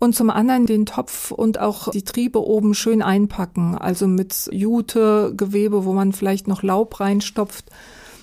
Und 0.00 0.16
zum 0.16 0.28
anderen 0.30 0.66
den 0.66 0.86
Topf 0.86 1.30
und 1.30 1.60
auch 1.60 1.90
die 1.90 2.02
Triebe 2.02 2.44
oben 2.44 2.74
schön 2.74 3.00
einpacken, 3.00 3.78
also 3.78 4.08
mit 4.08 4.48
Jute, 4.50 5.32
Gewebe, 5.36 5.84
wo 5.84 5.92
man 5.92 6.12
vielleicht 6.12 6.48
noch 6.48 6.62
Laub 6.62 6.98
reinstopft 6.98 7.66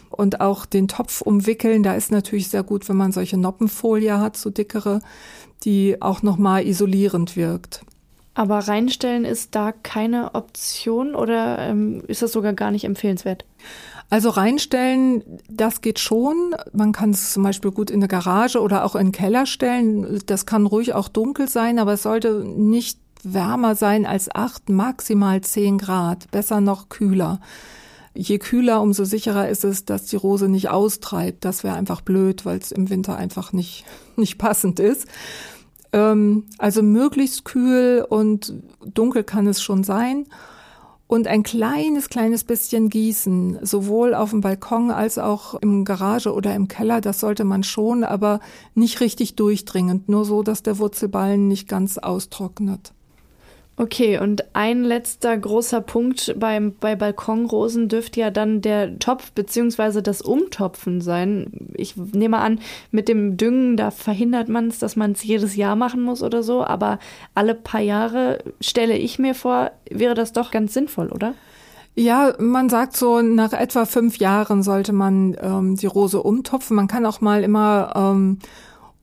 und 0.10 0.42
auch 0.42 0.66
den 0.66 0.88
Topf 0.88 1.22
umwickeln. 1.22 1.82
Da 1.82 1.94
ist 1.96 2.12
natürlich 2.12 2.50
sehr 2.50 2.64
gut, 2.64 2.90
wenn 2.90 2.98
man 2.98 3.12
solche 3.12 3.38
Noppenfolie 3.38 4.20
hat, 4.20 4.36
so 4.36 4.50
dickere, 4.50 5.00
die 5.64 6.02
auch 6.02 6.22
nochmal 6.22 6.68
isolierend 6.68 7.36
wirkt. 7.36 7.86
Aber 8.34 8.60
reinstellen 8.60 9.26
ist 9.26 9.56
da 9.56 9.72
keine 9.72 10.36
Option 10.36 11.16
oder 11.16 11.60
ähm, 11.60 12.02
ist 12.08 12.22
das 12.22 12.32
sogar 12.32 12.54
gar 12.54 12.72
nicht 12.72 12.86
empfehlenswert? 12.86 13.46
Also 14.10 14.30
reinstellen, 14.30 15.24
das 15.50 15.82
geht 15.82 16.00
schon. 16.00 16.56
Man 16.74 16.92
kann 16.92 17.12
es 17.12 17.32
zum 17.32 17.44
Beispiel 17.44 17.72
gut 17.72 17.90
in 17.90 18.00
eine 18.00 18.08
Garage 18.08 18.60
oder 18.60 18.84
auch 18.84 18.96
in 18.96 19.08
den 19.08 19.12
Keller 19.14 19.46
stellen. 19.46 20.20
Das 20.26 20.46
kann 20.46 20.66
ruhig 20.66 20.94
auch 20.94 21.08
dunkel 21.08 21.48
sein, 21.48 21.80
aber 21.80 21.94
es 21.94 22.04
sollte 22.04 22.44
nicht 22.44 23.00
wärmer 23.24 23.76
sein 23.76 24.06
als 24.06 24.34
acht, 24.34 24.70
maximal 24.70 25.42
zehn 25.42 25.78
Grad. 25.78 26.30
Besser 26.32 26.60
noch 26.62 26.90
kühler. 26.90 27.40
Je 28.14 28.38
kühler, 28.40 28.82
umso 28.82 29.06
sicherer 29.06 29.48
ist 29.48 29.64
es, 29.64 29.86
dass 29.86 30.08
die 30.08 30.18
Rose 30.18 30.50
nicht 30.50 30.70
austreibt. 30.70 31.46
Das 31.46 31.64
wäre 31.64 31.76
einfach 31.76 32.02
blöd, 32.02 32.46
weil 32.46 32.58
es 32.58 32.74
im 32.74 32.90
Winter 32.90 33.16
einfach 33.16 33.54
nicht, 33.54 33.86
nicht 34.18 34.38
passend 34.38 34.80
ist. 34.80 35.08
Ähm, 35.94 36.46
also 36.58 36.82
möglichst 36.82 37.46
kühl 37.46 38.06
und 38.08 38.54
dunkel 38.86 39.24
kann 39.24 39.48
es 39.48 39.62
schon 39.62 39.84
sein. 39.84 40.26
Und 41.08 41.28
ein 41.28 41.44
kleines, 41.44 42.08
kleines 42.08 42.46
bisschen 42.46 42.90
gießen, 42.90 43.60
sowohl 43.64 44.14
auf 44.14 44.30
dem 44.30 44.40
Balkon 44.40 44.92
als 44.92 45.18
auch 45.18 45.56
im 45.56 45.84
Garage 45.84 46.34
oder 46.34 46.56
im 46.56 46.70
Keller, 46.70 47.02
das 47.02 47.20
sollte 47.20 47.44
man 47.44 47.64
schon, 47.64 48.06
aber 48.06 48.40
nicht 48.76 49.02
richtig 49.02 49.36
durchdringend, 49.36 50.08
nur 50.08 50.24
so, 50.24 50.42
dass 50.42 50.64
der 50.64 50.78
Wurzelballen 50.78 51.50
nicht 51.50 51.68
ganz 51.68 51.98
austrocknet. 51.98 52.94
Okay, 53.82 54.20
und 54.20 54.44
ein 54.54 54.84
letzter 54.84 55.36
großer 55.36 55.82
Punkt 55.82 56.36
beim, 56.38 56.76
bei 56.80 56.96
Balkonrosen 56.96 57.90
dürfte 57.90 58.20
ja 58.20 58.30
dann 58.30 58.62
der 58.62 59.00
Topf 59.00 59.32
bzw. 59.32 60.04
das 60.04 60.22
Umtopfen 60.22 61.02
sein. 61.02 61.48
Ich 61.74 61.96
nehme 61.96 62.38
an, 62.38 62.60
mit 62.92 63.10
dem 63.10 63.38
Düngen, 63.38 63.78
da 63.78 63.90
verhindert 63.90 64.50
man 64.50 64.68
es, 64.68 64.78
dass 64.78 64.96
man 64.96 65.14
es 65.14 65.24
jedes 65.24 65.56
Jahr 65.56 65.76
machen 65.76 66.04
muss 66.04 66.22
oder 66.22 66.44
so, 66.44 66.64
aber 66.64 67.00
alle 67.34 67.56
paar 67.56 67.82
Jahre 67.82 68.44
stelle 68.60 68.96
ich 68.96 69.18
mir 69.18 69.34
vor, 69.34 69.72
wäre 69.90 70.14
das 70.14 70.32
doch 70.32 70.52
ganz 70.52 70.76
sinnvoll, 70.76 71.08
oder? 71.08 71.34
Ja, 71.96 72.36
man 72.38 72.70
sagt 72.70 72.96
so, 72.96 73.24
nach 73.24 73.52
etwa 73.52 73.86
fünf 73.86 74.18
Jahren 74.18 74.62
sollte 74.62 74.94
man 74.94 75.36
ähm, 75.42 75.76
die 75.76 75.88
Rose 75.88 76.22
umtopfen. 76.22 76.76
Man 76.76 76.88
kann 76.88 77.04
auch 77.08 77.20
mal 77.20 77.44
immer 77.44 77.94
ähm, 77.96 78.38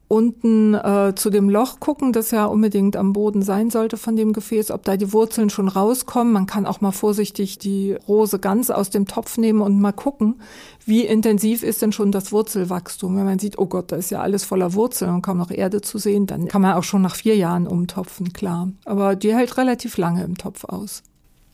unten 0.08 0.74
äh, 0.74 1.12
zu 1.14 1.28
dem 1.28 1.50
Loch 1.50 1.80
gucken, 1.80 2.12
das 2.12 2.30
ja 2.30 2.46
unbedingt 2.46 2.96
am 2.96 3.12
Boden 3.12 3.42
sein 3.42 3.70
sollte 3.70 3.98
von 3.98 4.16
dem 4.16 4.32
Gefäß, 4.32 4.70
ob 4.70 4.82
da 4.82 4.96
die 4.96 5.12
Wurzeln 5.12 5.50
schon 5.50 5.68
rauskommen. 5.68 6.32
Man 6.32 6.46
kann 6.46 6.66
auch 6.66 6.80
mal 6.80 6.92
vorsichtig 6.92 7.58
die 7.58 7.92
Rose 8.08 8.38
ganz 8.38 8.70
aus 8.70 8.88
dem 8.88 9.06
Topf 9.06 9.36
nehmen 9.36 9.60
und 9.60 9.78
mal 9.78 9.92
gucken, 9.92 10.40
wie 10.86 11.04
intensiv 11.04 11.62
ist 11.62 11.82
denn 11.82 11.92
schon 11.92 12.10
das 12.10 12.32
Wurzelwachstum. 12.32 13.16
Wenn 13.16 13.26
man 13.26 13.38
sieht, 13.38 13.58
oh 13.58 13.66
Gott, 13.66 13.92
da 13.92 13.96
ist 13.96 14.10
ja 14.10 14.20
alles 14.20 14.44
voller 14.44 14.72
Wurzeln 14.72 15.14
und 15.14 15.22
kaum 15.22 15.36
noch 15.36 15.50
Erde 15.50 15.82
zu 15.82 15.98
sehen, 15.98 16.26
dann 16.26 16.48
kann 16.48 16.62
man 16.62 16.74
auch 16.74 16.84
schon 16.84 17.02
nach 17.02 17.14
vier 17.14 17.36
Jahren 17.36 17.66
umtopfen, 17.66 18.32
klar. 18.32 18.70
Aber 18.86 19.14
die 19.14 19.34
hält 19.34 19.58
relativ 19.58 19.98
lange 19.98 20.24
im 20.24 20.38
Topf 20.38 20.64
aus. 20.64 21.02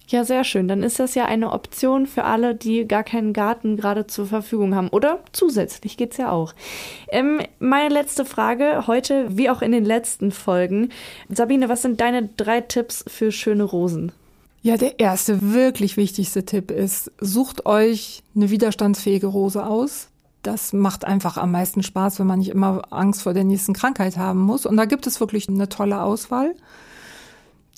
Ja, 0.09 0.25
sehr 0.25 0.45
schön. 0.45 0.69
Dann 0.69 0.83
ist 0.83 1.01
das 1.01 1.15
ja 1.15 1.25
eine 1.25 1.53
Option 1.53 2.07
für 2.07 2.25
alle, 2.25 2.55
die 2.55 2.87
gar 2.87 3.05
keinen 3.05 3.33
Garten 3.33 3.77
gerade 3.77 4.07
zur 4.07 4.27
Verfügung 4.27 4.75
haben. 4.75 4.89
Oder 4.89 5.21
zusätzlich 5.33 5.97
geht's 5.97 6.19
ja 6.19 6.31
auch. 6.31 6.53
Ähm, 7.09 7.41
meine 7.59 7.93
letzte 7.93 8.27
Frage 8.27 8.87
heute, 8.87 9.27
wie 9.31 9.49
auch 9.49 9.63
in 9.63 9.73
den 9.73 9.85
letzten 9.85 10.31
Folgen. 10.31 10.91
Sabine, 11.31 11.71
was 11.71 11.83
sind 11.83 12.01
deine 12.01 12.29
drei 12.37 12.61
Tipps 12.61 13.05
für 13.09 13.33
schöne 13.33 13.65
Rosen? 13.65 14.13
Ja, 14.61 14.77
der 14.77 14.99
erste 14.99 15.53
wirklich 15.53 15.97
wichtigste 15.97 16.45
Tipp 16.45 16.71
ist, 16.71 17.11
sucht 17.21 17.67
euch 17.67 18.23
eine 18.35 18.51
widerstandsfähige 18.51 19.27
Rose 19.27 19.65
aus. 19.65 20.09
Das 20.43 20.75
macht 20.75 21.07
einfach 21.07 21.39
am 21.39 21.53
meisten 21.53 21.83
Spaß, 21.83 22.19
wenn 22.19 22.27
man 22.27 22.39
nicht 22.39 22.51
immer 22.51 22.83
Angst 22.91 23.23
vor 23.23 23.33
der 23.33 23.45
nächsten 23.45 23.73
Krankheit 23.73 24.19
haben 24.19 24.41
muss. 24.41 24.67
Und 24.67 24.77
da 24.77 24.85
gibt 24.85 25.07
es 25.07 25.21
wirklich 25.21 25.49
eine 25.49 25.71
tolle 25.71 26.03
Auswahl. 26.03 26.55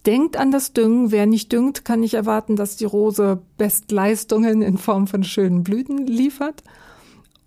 Denkt 0.07 0.37
an 0.37 0.53
das 0.53 0.73
Düngen. 0.73 1.11
Wer 1.11 1.27
nicht 1.27 1.53
düngt, 1.53 1.85
kann 1.85 2.01
nicht 2.01 2.15
erwarten, 2.15 2.55
dass 2.55 2.77
die 2.77 2.85
Rose 2.85 3.43
Bestleistungen 3.59 4.63
in 4.63 4.79
Form 4.79 5.09
von 5.09 5.25
schönen 5.25 5.65
Blüten 5.65 6.07
liefert. 6.07 6.63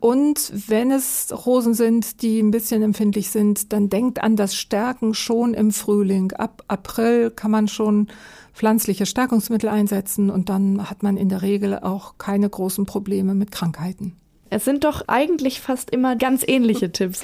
Und 0.02 0.52
wenn 0.68 0.92
es 0.92 1.34
Rosen 1.46 1.74
sind, 1.74 2.22
die 2.22 2.40
ein 2.40 2.52
bisschen 2.52 2.84
empfindlich 2.84 3.32
sind, 3.32 3.74
dann 3.74 3.90
denkt 3.90 4.24
an 4.24 4.38
das 4.38 4.56
Stärken 4.56 5.14
schon 5.14 5.54
im 5.54 5.72
Frühling. 5.72 6.32
Ab 6.34 6.64
April 6.68 7.32
kann 7.32 7.52
man 7.52 7.68
schon 7.68 8.08
pflanzliche 8.54 9.06
Stärkungsmittel 9.06 9.70
einsetzen 9.70 10.30
und 10.30 10.50
dann 10.50 10.90
hat 10.90 11.04
man 11.04 11.18
in 11.18 11.28
der 11.28 11.42
Regel 11.42 11.80
auch 11.80 12.18
keine 12.18 12.50
großen 12.50 12.86
Probleme 12.86 13.36
mit 13.36 13.52
Krankheiten. 13.52 14.16
Es 14.50 14.66
sind 14.66 14.84
doch 14.84 15.04
eigentlich 15.08 15.60
fast 15.60 15.92
immer 15.92 16.16
ganz 16.16 16.44
ähnliche 16.48 16.92
Tipps. 16.92 17.24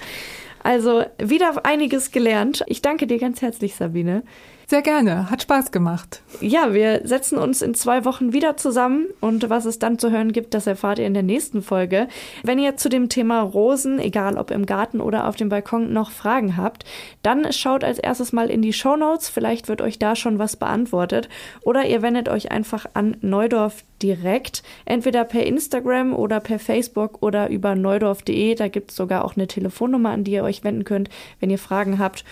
Also 0.62 1.04
wieder 1.18 1.66
einiges 1.66 2.12
gelernt. 2.12 2.64
Ich 2.68 2.82
danke 2.82 3.08
dir 3.08 3.20
ganz 3.20 3.42
herzlich, 3.42 3.76
Sabine. 3.76 4.24
Sehr 4.68 4.82
gerne, 4.82 5.30
hat 5.30 5.44
Spaß 5.44 5.72
gemacht. 5.72 6.22
Ja, 6.42 6.74
wir 6.74 7.02
setzen 7.04 7.38
uns 7.38 7.62
in 7.62 7.76
zwei 7.76 8.04
Wochen 8.04 8.34
wieder 8.34 8.58
zusammen 8.58 9.06
und 9.22 9.48
was 9.50 9.66
es 9.66 9.78
dann 9.78 10.00
zu 10.00 10.10
hören 10.10 10.32
gibt, 10.32 10.56
das 10.56 10.66
erfahrt 10.66 10.98
ihr 10.98 11.06
in 11.06 11.14
der 11.14 11.22
nächsten 11.22 11.62
Folge. 11.62 12.08
Wenn 12.42 12.58
ihr 12.58 12.76
zu 12.76 12.90
dem 12.90 13.08
Thema 13.08 13.42
Rosen, 13.42 14.00
egal 14.00 14.38
ob 14.38 14.50
im 14.50 14.66
Garten 14.66 15.02
oder 15.02 15.28
auf 15.28 15.36
dem 15.36 15.50
Balkon, 15.50 15.94
noch 15.94 16.10
Fragen 16.10 16.58
habt, 16.58 16.84
dann 17.22 17.54
schaut 17.54 17.84
als 17.84 18.00
erstes 18.00 18.34
mal 18.34 18.50
in 18.50 18.64
die 18.64 18.74
Show 18.74 18.96
Notes. 18.96 19.30
vielleicht 19.30 19.68
wird 19.68 19.82
euch 19.82 20.00
da 20.00 20.16
schon 20.16 20.40
was 20.40 20.56
beantwortet 20.56 21.30
oder 21.62 21.86
ihr 21.86 22.02
wendet 22.02 22.28
euch 22.28 22.52
einfach 22.52 22.88
an 22.96 23.18
Neudorf 23.22 23.84
direkt, 24.02 24.64
entweder 24.86 25.24
per 25.24 25.46
Instagram 25.46 26.14
oder 26.14 26.40
per 26.40 26.60
Facebook 26.60 27.24
oder 27.24 27.50
über 27.50 27.76
neudorf.de. 27.76 28.56
Da 28.56 28.68
gibt 28.68 28.92
es 28.92 28.98
sogar 28.98 29.24
auch 29.24 29.36
eine 29.36 29.48
Telefonnummer, 29.48 30.10
an 30.10 30.24
die 30.24 30.34
ihr 30.34 30.44
euch 30.44 30.64
wenden 30.64 30.84
könnt, 30.84 31.10
wenn 31.40 31.50
ihr 31.50 31.58
Fragen 31.58 31.98
habt. 32.00 32.26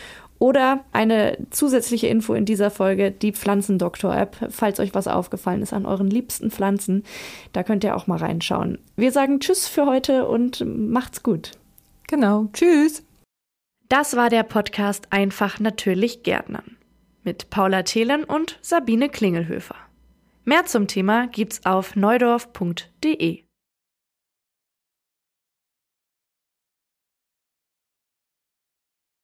Oder 0.44 0.84
eine 0.92 1.38
zusätzliche 1.52 2.08
Info 2.08 2.34
in 2.34 2.44
dieser 2.44 2.70
Folge, 2.70 3.12
die 3.12 3.32
Pflanzendoktor-App, 3.32 4.50
falls 4.50 4.82
euch 4.82 4.94
was 4.94 5.08
aufgefallen 5.08 5.62
ist 5.62 5.72
an 5.72 5.86
euren 5.86 6.10
liebsten 6.10 6.52
Pflanzen. 6.52 7.06
Da 7.54 7.64
könnt 7.64 7.86
ihr 7.86 7.96
auch 7.96 8.08
mal 8.08 8.18
reinschauen. 8.18 8.78
Wir 8.98 9.14
sagen 9.14 9.40
Tschüss 9.40 9.70
für 9.70 9.86
heute 9.86 10.28
und 10.28 10.62
macht's 10.66 11.24
gut. 11.24 11.52
Genau. 12.08 12.50
Tschüss. 12.52 13.06
Das 13.88 14.18
war 14.18 14.30
der 14.30 14.44
Podcast 14.44 15.08
Einfach 15.12 15.62
natürlich 15.62 16.24
Gärtnern 16.24 16.76
mit 17.24 17.50
Paula 17.50 17.84
Thelen 17.84 18.26
und 18.26 18.60
Sabine 18.62 19.08
Klingelhöfer. 19.08 19.78
Mehr 20.44 20.66
zum 20.66 20.90
Thema 20.90 21.28
gibt's 21.28 21.66
auf 21.66 21.96
neudorf.de. 21.96 23.43